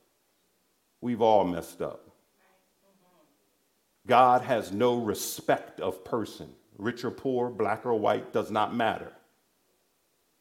We've 1.00 1.22
all 1.22 1.44
messed 1.44 1.80
up. 1.80 2.10
God 4.06 4.42
has 4.42 4.72
no 4.72 4.96
respect 4.96 5.80
of 5.80 6.04
person. 6.04 6.50
Rich 6.78 7.04
or 7.04 7.10
poor, 7.10 7.50
black 7.50 7.86
or 7.86 7.94
white, 7.94 8.32
does 8.32 8.50
not 8.50 8.74
matter. 8.74 9.12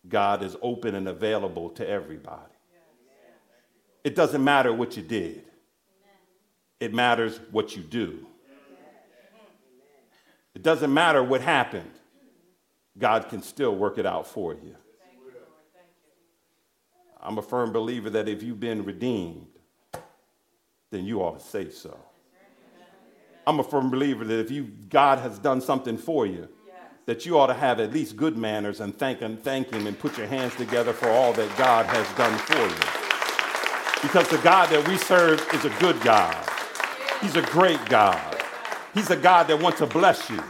God 0.08 0.42
is 0.42 0.56
open 0.62 0.96
and 0.96 1.08
available 1.08 1.70
to 1.72 1.88
everybody. 1.88 2.54
It 4.04 4.16
doesn't 4.16 4.44
matter 4.44 4.74
what 4.74 4.96
you 4.96 5.04
did, 5.04 5.44
it 6.80 6.94
matters 6.94 7.40
what 7.52 7.76
you 7.76 7.84
do. 7.84 8.26
It 10.56 10.64
doesn't 10.64 10.94
matter 10.94 11.22
what 11.22 11.42
happened, 11.42 11.92
God 12.98 13.30
can 13.30 13.42
still 13.42 13.76
work 13.76 13.98
it 13.98 14.06
out 14.06 14.26
for 14.26 14.54
you. 14.54 14.76
I'm 17.20 17.38
a 17.38 17.42
firm 17.42 17.72
believer 17.72 18.10
that 18.12 18.30
if 18.30 18.42
you've 18.42 18.60
been 18.60 18.84
redeemed, 18.86 19.48
then 20.92 21.06
you 21.06 21.22
ought 21.22 21.40
to 21.40 21.46
say 21.46 21.70
so. 21.70 21.98
I'm 23.46 23.60
a 23.60 23.64
firm 23.64 23.90
believer 23.90 24.24
that 24.26 24.40
if 24.40 24.52
you 24.52 24.72
God 24.90 25.20
has 25.20 25.40
done 25.40 25.60
something 25.60 25.98
for 25.98 26.26
you, 26.26 26.48
that 27.06 27.26
you 27.26 27.40
ought 27.40 27.48
to 27.48 27.56
have 27.56 27.80
at 27.80 27.92
least 27.92 28.16
good 28.16 28.38
manners 28.38 28.80
and 28.80 28.96
thank 28.96 29.22
and 29.22 29.42
thank 29.42 29.72
him 29.72 29.88
and 29.88 29.98
put 29.98 30.18
your 30.18 30.28
hands 30.28 30.56
together 30.56 30.94
for 30.94 31.10
all 31.10 31.34
that 31.34 31.58
God 31.58 31.88
has 31.88 32.08
done 32.16 32.38
for 32.38 32.56
you. 32.56 34.04
Because 34.04 34.30
the 34.30 34.38
God 34.44 34.70
that 34.70 34.88
we 34.88 34.98
serve 34.98 35.46
is 35.54 35.66
a 35.66 35.70
good 35.80 36.00
God. 36.02 36.38
He's 37.22 37.36
a 37.36 37.42
great 37.42 37.84
God. 37.90 38.42
He's 38.94 39.10
a 39.10 39.16
God 39.16 39.48
that 39.48 39.60
wants 39.60 39.80
to 39.80 39.88
bless 39.88 40.30
you. 40.30 40.42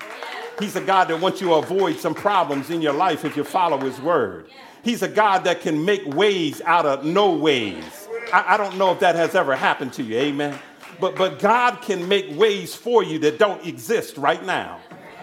He's 0.59 0.75
a 0.75 0.81
God 0.81 1.07
that 1.07 1.19
wants 1.19 1.41
you 1.41 1.47
to 1.47 1.53
avoid 1.55 1.97
some 1.97 2.13
problems 2.13 2.69
in 2.69 2.81
your 2.81 2.93
life 2.93 3.25
if 3.25 3.37
you 3.37 3.43
follow 3.43 3.77
his 3.79 3.99
word. 4.01 4.49
He's 4.83 5.01
a 5.01 5.07
God 5.07 5.43
that 5.43 5.61
can 5.61 5.83
make 5.83 6.05
ways 6.05 6.61
out 6.65 6.85
of 6.85 7.05
no 7.05 7.33
ways. 7.33 8.07
I, 8.33 8.55
I 8.55 8.57
don't 8.57 8.77
know 8.77 8.91
if 8.91 8.99
that 8.99 9.15
has 9.15 9.35
ever 9.35 9.55
happened 9.55 9.93
to 9.93 10.03
you, 10.03 10.17
amen. 10.17 10.57
But, 10.99 11.15
but 11.15 11.39
God 11.39 11.81
can 11.81 12.07
make 12.07 12.37
ways 12.37 12.75
for 12.75 13.03
you 13.03 13.19
that 13.19 13.39
don't 13.39 13.65
exist 13.65 14.17
right 14.17 14.43
now. 14.45 14.79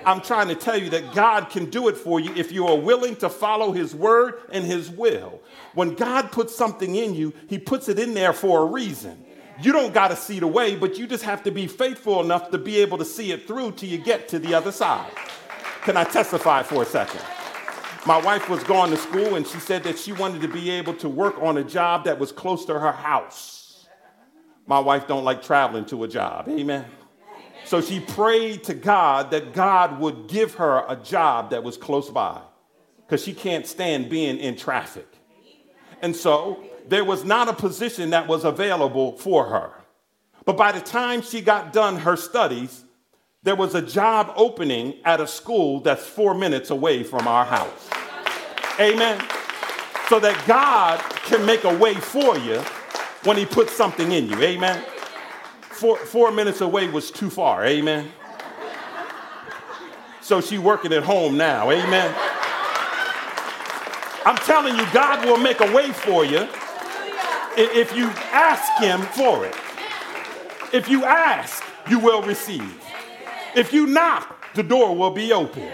I'm 0.07 0.20
trying 0.20 0.49
to 0.49 0.55
tell 0.55 0.81
you 0.81 0.88
that 0.90 1.14
God 1.14 1.51
can 1.51 1.68
do 1.68 1.88
it 1.88 1.96
for 1.96 2.20
you 2.20 2.33
if 2.35 2.53
you 2.53 2.66
are 2.68 2.77
willing 2.77 3.16
to 3.16 3.29
follow 3.29 3.72
His 3.72 3.94
word 3.94 4.35
and 4.53 4.64
His 4.64 4.88
will. 4.88 5.42
When 5.75 5.94
God 5.94 6.31
puts 6.31 6.55
something 6.55 6.94
in 6.94 7.14
you, 7.14 7.35
He 7.49 7.59
puts 7.59 7.88
it 7.88 7.99
in 7.99 8.14
there 8.14 8.33
for 8.33 8.62
a 8.62 8.66
reason. 8.66 9.25
You 9.61 9.72
don't 9.72 9.92
got 9.92 10.09
to 10.09 10.16
see 10.16 10.38
the 10.38 10.46
way, 10.46 10.77
but 10.77 10.99
you 10.99 11.07
just 11.07 11.25
have 11.25 11.42
to 11.44 11.51
be 11.51 11.66
faithful 11.66 12.20
enough 12.22 12.51
to 12.51 12.59
be 12.59 12.79
able 12.79 12.99
to 12.99 13.05
see 13.05 13.33
it 13.33 13.46
through 13.46 13.72
till 13.72 13.88
you 13.88 13.99
get 13.99 14.29
to 14.29 14.38
the 14.38 14.55
other 14.55 14.70
side. 14.70 15.11
Can 15.87 15.96
I 15.96 16.03
testify 16.03 16.64
for 16.64 16.83
a 16.83 16.85
second? 16.85 17.20
My 18.07 18.20
wife 18.20 18.49
was 18.49 18.61
going 18.64 18.90
to 18.90 18.96
school 18.96 19.37
and 19.37 19.46
she 19.46 19.61
said 19.61 19.85
that 19.85 19.96
she 19.96 20.11
wanted 20.11 20.42
to 20.42 20.49
be 20.49 20.68
able 20.68 20.94
to 20.94 21.09
work 21.09 21.40
on 21.40 21.59
a 21.59 21.62
job 21.62 22.07
that 22.07 22.18
was 22.18 22.33
close 22.33 22.64
to 22.64 22.77
her 22.77 22.90
house. 22.90 23.87
My 24.66 24.81
wife 24.81 25.07
don't 25.07 25.22
like 25.22 25.44
traveling 25.44 25.85
to 25.85 26.03
a 26.03 26.09
job. 26.09 26.49
Amen. 26.49 26.87
So 27.64 27.81
she 27.81 28.01
prayed 28.01 28.64
to 28.64 28.75
God 28.75 29.31
that 29.31 29.53
God 29.53 30.01
would 30.01 30.27
give 30.27 30.55
her 30.55 30.85
a 30.88 30.96
job 30.96 31.51
that 31.51 31.62
was 31.62 31.77
close 31.77 32.11
by. 32.11 32.40
because 33.07 33.22
she 33.22 33.33
can't 33.33 33.64
stand 33.64 34.11
being 34.11 34.38
in 34.38 34.57
traffic. 34.57 35.07
And 36.03 36.16
so 36.16 36.64
there 36.88 37.05
was 37.05 37.25
not 37.25 37.46
a 37.46 37.53
position 37.53 38.11
that 38.11 38.27
was 38.27 38.44
available 38.44 39.16
for 39.18 39.46
her. 39.51 39.70
But 40.44 40.57
by 40.57 40.72
the 40.72 40.81
time 40.81 41.22
she 41.22 41.40
got 41.40 41.72
done 41.72 41.99
her 41.99 42.16
studies, 42.16 42.86
there 43.47 43.55
was 43.55 43.77
a 43.77 43.81
job 43.81 44.33
opening 44.35 44.93
at 45.05 45.21
a 45.21 45.27
school 45.27 45.79
that's 45.79 46.05
four 46.05 46.35
minutes 46.35 46.71
away 46.71 47.05
from 47.05 47.29
our 47.29 47.45
house. 47.45 47.89
Amen. 48.81 49.21
So 50.09 50.19
that 50.19 50.43
God 50.49 50.99
can 51.27 51.47
make 51.47 51.63
a 51.63 51.79
way 51.79 51.95
for 51.95 52.37
you 52.39 52.59
when 53.23 53.37
He 53.37 53.47
puts 53.47 53.73
something 53.73 54.11
in 54.11 54.29
you. 54.29 54.43
Amen. 54.43 54.85
Four, 55.61 55.97
four 55.97 56.33
minutes 56.33 56.61
away 56.61 56.89
was 56.89 57.13
too 57.13 57.31
far. 57.31 57.65
Amen. 57.65 58.11
So 60.23 60.41
she 60.41 60.59
working 60.59 60.93
at 60.93 61.05
home 61.05 61.37
now. 61.37 61.71
Amen. 61.71 62.13
I'm 64.25 64.39
telling 64.39 64.75
you, 64.75 64.85
God 64.93 65.25
will 65.25 65.39
make 65.39 65.61
a 65.61 65.73
way 65.73 65.93
for 65.93 66.25
you 66.25 66.49
if 67.57 67.95
you 67.97 68.09
ask 68.33 68.83
Him 68.83 69.03
for 69.03 69.47
it. 69.47 69.55
If 70.73 70.89
you 70.89 71.05
ask, 71.05 71.63
you 71.89 72.01
will 72.01 72.23
receive. 72.23 72.83
If 73.57 73.73
you 73.73 73.87
knock, 73.87 74.55
the 74.55 74.62
door 74.62 74.95
will 74.95 75.11
be 75.11 75.33
open. 75.33 75.66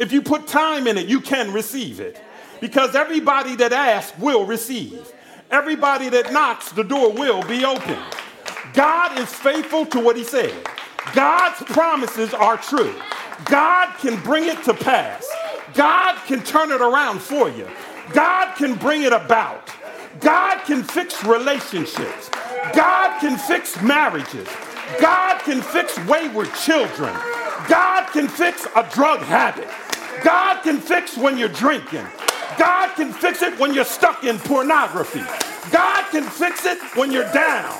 If 0.00 0.12
you 0.12 0.22
put 0.22 0.48
time 0.48 0.88
in 0.88 0.98
it, 0.98 1.06
you 1.06 1.20
can 1.20 1.52
receive 1.52 2.00
it. 2.00 2.20
Because 2.60 2.96
everybody 2.96 3.54
that 3.56 3.72
asks 3.72 4.18
will 4.18 4.44
receive. 4.44 5.12
Everybody 5.48 6.08
that 6.08 6.32
knocks, 6.32 6.72
the 6.72 6.82
door 6.82 7.12
will 7.12 7.42
be 7.44 7.64
open. 7.64 7.96
God 8.74 9.18
is 9.20 9.32
faithful 9.32 9.86
to 9.86 10.00
what 10.00 10.16
he 10.16 10.24
said. 10.24 10.52
God's 11.14 11.62
promises 11.62 12.34
are 12.34 12.56
true. 12.56 12.94
God 13.44 13.96
can 13.98 14.20
bring 14.22 14.44
it 14.44 14.62
to 14.64 14.74
pass. 14.74 15.26
God 15.74 16.16
can 16.26 16.42
turn 16.42 16.72
it 16.72 16.80
around 16.80 17.20
for 17.20 17.48
you. 17.48 17.68
God 18.12 18.56
can 18.56 18.74
bring 18.74 19.04
it 19.04 19.12
about. 19.12 19.70
God 20.18 20.64
can 20.64 20.82
fix 20.82 21.24
relationships. 21.24 22.30
God 22.74 23.20
can 23.20 23.38
fix 23.38 23.80
marriages. 23.80 24.48
God 25.00 25.40
can 25.42 25.60
fix 25.62 25.98
wayward 26.06 26.52
children. 26.54 27.14
God 27.68 28.06
can 28.12 28.28
fix 28.28 28.66
a 28.74 28.88
drug 28.92 29.20
habit. 29.20 29.68
God 30.24 30.62
can 30.62 30.80
fix 30.80 31.16
when 31.16 31.36
you're 31.38 31.48
drinking. 31.48 32.06
God 32.58 32.94
can 32.96 33.12
fix 33.12 33.42
it 33.42 33.58
when 33.58 33.74
you're 33.74 33.84
stuck 33.84 34.24
in 34.24 34.38
pornography. 34.38 35.22
God 35.70 36.10
can 36.10 36.24
fix 36.24 36.64
it 36.64 36.78
when 36.96 37.12
you're 37.12 37.30
down. 37.32 37.76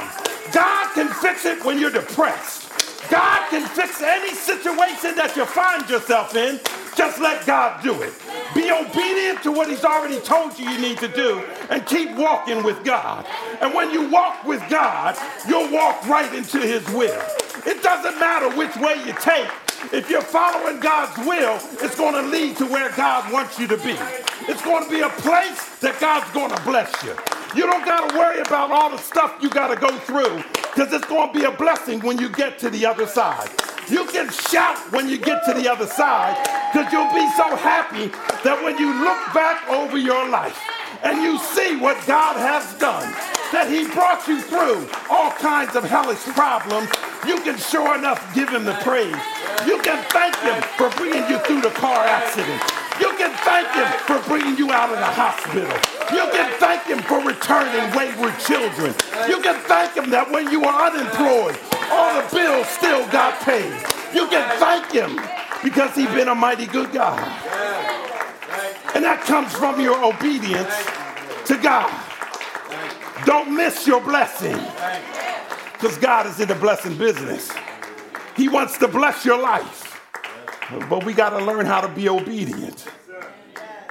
God 0.53 0.94
can 0.94 1.09
fix 1.09 1.44
it 1.44 1.64
when 1.64 1.79
you're 1.79 1.90
depressed. 1.90 2.71
God 3.11 3.49
can 3.51 3.66
fix 3.66 4.03
any 4.03 4.35
situation 4.35 5.16
that 5.16 5.35
you 5.35 5.47
find 5.47 5.88
yourself 5.88 6.37
in. 6.37 6.61
Just 6.99 7.21
let 7.21 7.47
God 7.47 7.81
do 7.81 8.03
it. 8.03 8.13
Be 8.57 8.73
obedient 8.73 9.45
to 9.45 9.53
what 9.53 9.69
He's 9.69 9.85
already 9.85 10.19
told 10.19 10.59
you 10.59 10.69
you 10.69 10.81
need 10.81 10.99
to 10.99 11.07
do 11.07 11.45
and 11.71 11.87
keep 11.87 12.11
walking 12.17 12.65
with 12.65 12.83
God. 12.83 13.25
And 13.61 13.73
when 13.73 13.93
you 13.93 14.11
walk 14.11 14.43
with 14.43 14.61
God, 14.69 15.17
you'll 15.47 15.73
walk 15.73 16.05
right 16.09 16.35
into 16.35 16.59
His 16.59 16.85
will. 16.89 17.23
It 17.65 17.85
doesn't 17.85 18.19
matter 18.19 18.51
which 18.59 18.75
way 18.79 18.97
you 19.07 19.13
take. 19.21 19.49
If 19.93 20.11
you're 20.11 20.21
following 20.21 20.81
God's 20.81 21.17
will, 21.25 21.61
it's 21.81 21.95
going 21.95 22.15
to 22.15 22.29
lead 22.31 22.57
to 22.57 22.67
where 22.67 22.91
God 22.97 23.33
wants 23.33 23.61
you 23.61 23.69
to 23.69 23.77
be. 23.77 23.95
It's 24.51 24.63
going 24.63 24.83
to 24.83 24.91
be 24.91 24.99
a 24.99 25.09
place 25.09 25.79
that 25.79 26.01
God's 26.01 26.29
going 26.33 26.51
to 26.51 26.61
bless 26.63 26.91
you. 27.05 27.15
You 27.55 27.71
don't 27.71 27.85
got 27.85 28.11
to 28.11 28.19
worry 28.19 28.41
about 28.41 28.73
all 28.73 28.91
the 28.91 28.99
stuff 28.99 29.37
you 29.41 29.51
got 29.51 29.69
to 29.69 29.77
go 29.77 29.97
through 29.99 30.43
because 30.53 30.93
it's 30.93 31.07
going 31.07 31.33
to 31.33 31.39
be 31.39 31.45
a 31.45 31.53
blessing 31.53 32.01
when 32.01 32.19
you 32.19 32.29
get 32.29 32.59
to 32.59 32.71
the 32.71 32.87
other 32.87 33.07
side. 33.07 33.49
You 33.90 34.05
can 34.05 34.29
shout 34.31 34.92
when 34.92 35.09
you 35.09 35.16
get 35.16 35.44
to 35.46 35.55
the 35.55 35.66
other 35.66 35.87
side 35.87 36.37
because 36.72 36.92
you'll 36.92 37.12
be 37.14 37.24
so 37.40 37.57
happy 37.57 38.09
that 38.44 38.61
when 38.62 38.77
you 38.77 38.92
look 39.01 39.16
back 39.33 39.66
over 39.70 39.96
your 39.96 40.29
life 40.29 40.61
and 41.03 41.22
you 41.22 41.38
see 41.38 41.77
what 41.77 41.96
God 42.07 42.37
has 42.37 42.74
done, 42.79 43.09
that 43.53 43.72
He 43.72 43.88
brought 43.88 44.29
you 44.29 44.42
through 44.42 44.85
all 45.09 45.31
kinds 45.33 45.74
of 45.74 45.85
hellish 45.85 46.20
problems, 46.37 46.90
you 47.27 47.40
can 47.40 47.57
sure 47.57 47.96
enough 47.96 48.20
give 48.35 48.51
Him 48.51 48.64
the 48.64 48.77
praise. 48.85 49.16
You 49.64 49.81
can 49.81 50.05
thank 50.12 50.37
Him 50.44 50.61
for 50.77 50.90
bringing 51.01 51.24
you 51.31 51.38
through 51.48 51.62
the 51.62 51.72
car 51.72 52.05
accident. 52.05 52.78
You 53.01 53.15
can 53.17 53.33
thank 53.45 53.69
Him 53.75 53.89
for 54.07 54.19
bringing 54.29 54.57
you 54.59 54.71
out 54.73 54.91
of 54.91 54.99
the 54.99 55.07
hospital. 55.07 55.71
You 56.13 56.25
can 56.33 56.51
thank 56.59 56.85
Him 56.85 56.99
for 57.03 57.23
returning 57.25 57.95
wayward 57.97 58.39
children. 58.41 58.95
You 59.29 59.41
can 59.41 59.61
thank 59.67 59.95
Him 59.95 60.11
that 60.11 60.31
when 60.31 60.51
you 60.51 60.61
were 60.61 60.67
unemployed, 60.67 61.59
all 61.91 62.21
the 62.21 62.29
bills 62.35 62.69
still 62.69 63.07
got 63.09 63.41
paid. 63.41 63.73
You 64.15 64.27
can 64.29 64.59
thank 64.59 64.91
him 64.91 65.21
because 65.63 65.95
he's 65.95 66.09
been 66.09 66.29
a 66.29 66.35
mighty 66.35 66.67
good 66.67 66.93
God. 66.93 67.19
And 68.95 69.05
that 69.05 69.23
comes 69.27 69.53
from 69.53 69.81
your 69.81 70.03
obedience 70.03 70.75
to 71.47 71.57
God. 71.59 71.93
Don't 73.27 73.55
miss 73.55 73.87
your 73.87 74.01
blessing 74.01 74.57
because 75.75 75.99
God 75.99 76.27
is 76.27 76.41
in 76.41 76.49
the 76.49 76.55
blessing 76.55 76.97
business. 76.97 77.53
He 78.37 78.49
wants 78.49 78.79
to 78.79 78.89
bless 78.89 79.25
your 79.25 79.41
life. 79.41 79.88
But 80.71 81.05
we 81.05 81.15
got 81.15 81.31
to 81.31 81.45
learn 81.45 81.67
how 81.67 81.81
to 81.81 81.89
be 81.89 82.09
obedient 82.09 82.87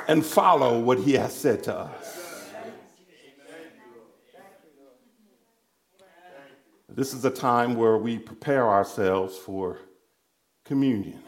and 0.08 0.26
follow 0.26 0.80
what 0.80 1.00
he 1.00 1.14
has 1.14 1.34
said 1.34 1.64
to 1.64 1.76
us. 1.76 2.18
This 6.90 7.14
is 7.14 7.24
a 7.26 7.30
time 7.30 7.76
where 7.76 7.98
we 7.98 8.18
prepare 8.18 8.68
ourselves 8.68 9.38
for 9.38 9.78
communion. 10.66 11.22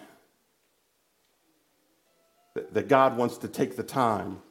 That 2.72 2.88
God 2.88 3.18
wants 3.18 3.38
to 3.40 3.48
take 3.48 3.76
the 3.76 3.84
time 3.84 4.42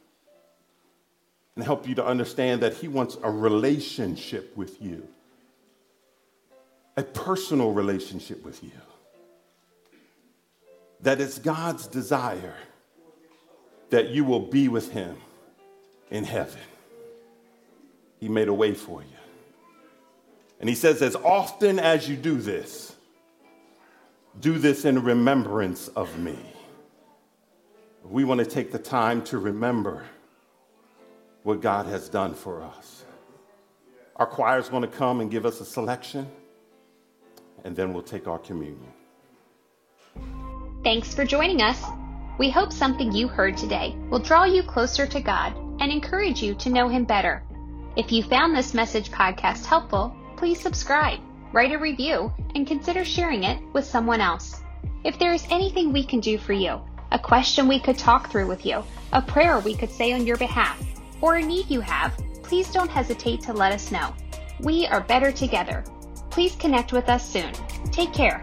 and 1.55 1.65
help 1.65 1.87
you 1.87 1.95
to 1.95 2.05
understand 2.05 2.61
that 2.61 2.75
He 2.75 2.87
wants 2.87 3.17
a 3.21 3.29
relationship 3.29 4.55
with 4.55 4.81
you, 4.81 5.05
a 6.95 7.03
personal 7.03 7.73
relationship 7.73 8.45
with 8.45 8.63
you. 8.63 8.71
That 11.01 11.21
it's 11.21 11.39
God's 11.39 11.87
desire 11.87 12.55
that 13.89 14.09
you 14.09 14.23
will 14.23 14.41
be 14.41 14.67
with 14.67 14.91
Him 14.91 15.17
in 16.11 16.23
heaven. 16.23 16.59
He 18.19 18.27
made 18.27 18.47
a 18.47 18.53
way 18.53 18.73
for 18.73 19.01
you. 19.01 19.07
And 20.59 20.67
he 20.67 20.75
says, 20.75 21.01
as 21.01 21.15
often 21.15 21.79
as 21.79 22.09
you 22.09 22.17
do 22.17 22.35
this, 22.35 22.95
do 24.39 24.57
this 24.57 24.83
in 24.83 25.03
remembrance 25.03 25.87
of 25.89 26.19
me. 26.19 26.37
We 28.03 28.23
want 28.25 28.39
to 28.39 28.45
take 28.45 28.71
the 28.71 28.79
time 28.79 29.23
to 29.25 29.37
remember 29.37 30.03
what 31.43 31.61
God 31.61 31.85
has 31.85 32.09
done 32.09 32.33
for 32.33 32.61
us. 32.61 33.05
Our 34.17 34.25
choir 34.25 34.59
is 34.59 34.67
going 34.67 34.81
to 34.81 34.89
come 34.89 35.21
and 35.21 35.31
give 35.31 35.45
us 35.45 35.61
a 35.61 35.65
selection, 35.65 36.29
and 37.63 37.75
then 37.75 37.93
we'll 37.93 38.03
take 38.03 38.27
our 38.27 38.39
communion. 38.39 38.91
Thanks 40.81 41.13
for 41.13 41.25
joining 41.25 41.61
us. 41.61 41.83
We 42.37 42.49
hope 42.49 42.71
something 42.71 43.11
you 43.11 43.27
heard 43.27 43.57
today 43.57 43.97
will 44.09 44.19
draw 44.19 44.45
you 44.45 44.63
closer 44.63 45.05
to 45.05 45.19
God 45.19 45.53
and 45.81 45.91
encourage 45.91 46.41
you 46.41 46.55
to 46.55 46.69
know 46.69 46.87
Him 46.87 47.03
better. 47.03 47.43
If 47.97 48.13
you 48.13 48.23
found 48.23 48.55
this 48.55 48.73
message 48.73 49.11
podcast 49.11 49.65
helpful, 49.65 50.15
please 50.37 50.61
subscribe, 50.61 51.19
write 51.51 51.73
a 51.73 51.77
review, 51.77 52.31
and 52.55 52.65
consider 52.65 53.03
sharing 53.03 53.43
it 53.43 53.61
with 53.73 53.83
someone 53.83 54.21
else. 54.21 54.61
If 55.03 55.19
there 55.19 55.33
is 55.33 55.45
anything 55.49 55.91
we 55.91 56.05
can 56.05 56.21
do 56.21 56.37
for 56.37 56.53
you, 56.53 56.79
a 57.11 57.19
question 57.19 57.67
we 57.67 57.81
could 57.81 57.97
talk 57.97 58.31
through 58.31 58.47
with 58.47 58.65
you, 58.65 58.81
a 59.11 59.21
prayer 59.21 59.59
we 59.59 59.75
could 59.75 59.91
say 59.91 60.13
on 60.13 60.25
your 60.25 60.37
behalf, 60.37 60.81
or 61.19 61.35
a 61.35 61.45
need 61.45 61.69
you 61.69 61.81
have, 61.81 62.17
please 62.41 62.71
don't 62.71 62.89
hesitate 62.89 63.41
to 63.41 63.51
let 63.51 63.73
us 63.73 63.91
know. 63.91 64.13
We 64.61 64.87
are 64.87 65.01
better 65.01 65.33
together. 65.33 65.83
Please 66.29 66.55
connect 66.55 66.93
with 66.93 67.09
us 67.09 67.29
soon. 67.29 67.51
Take 67.91 68.13
care. 68.13 68.41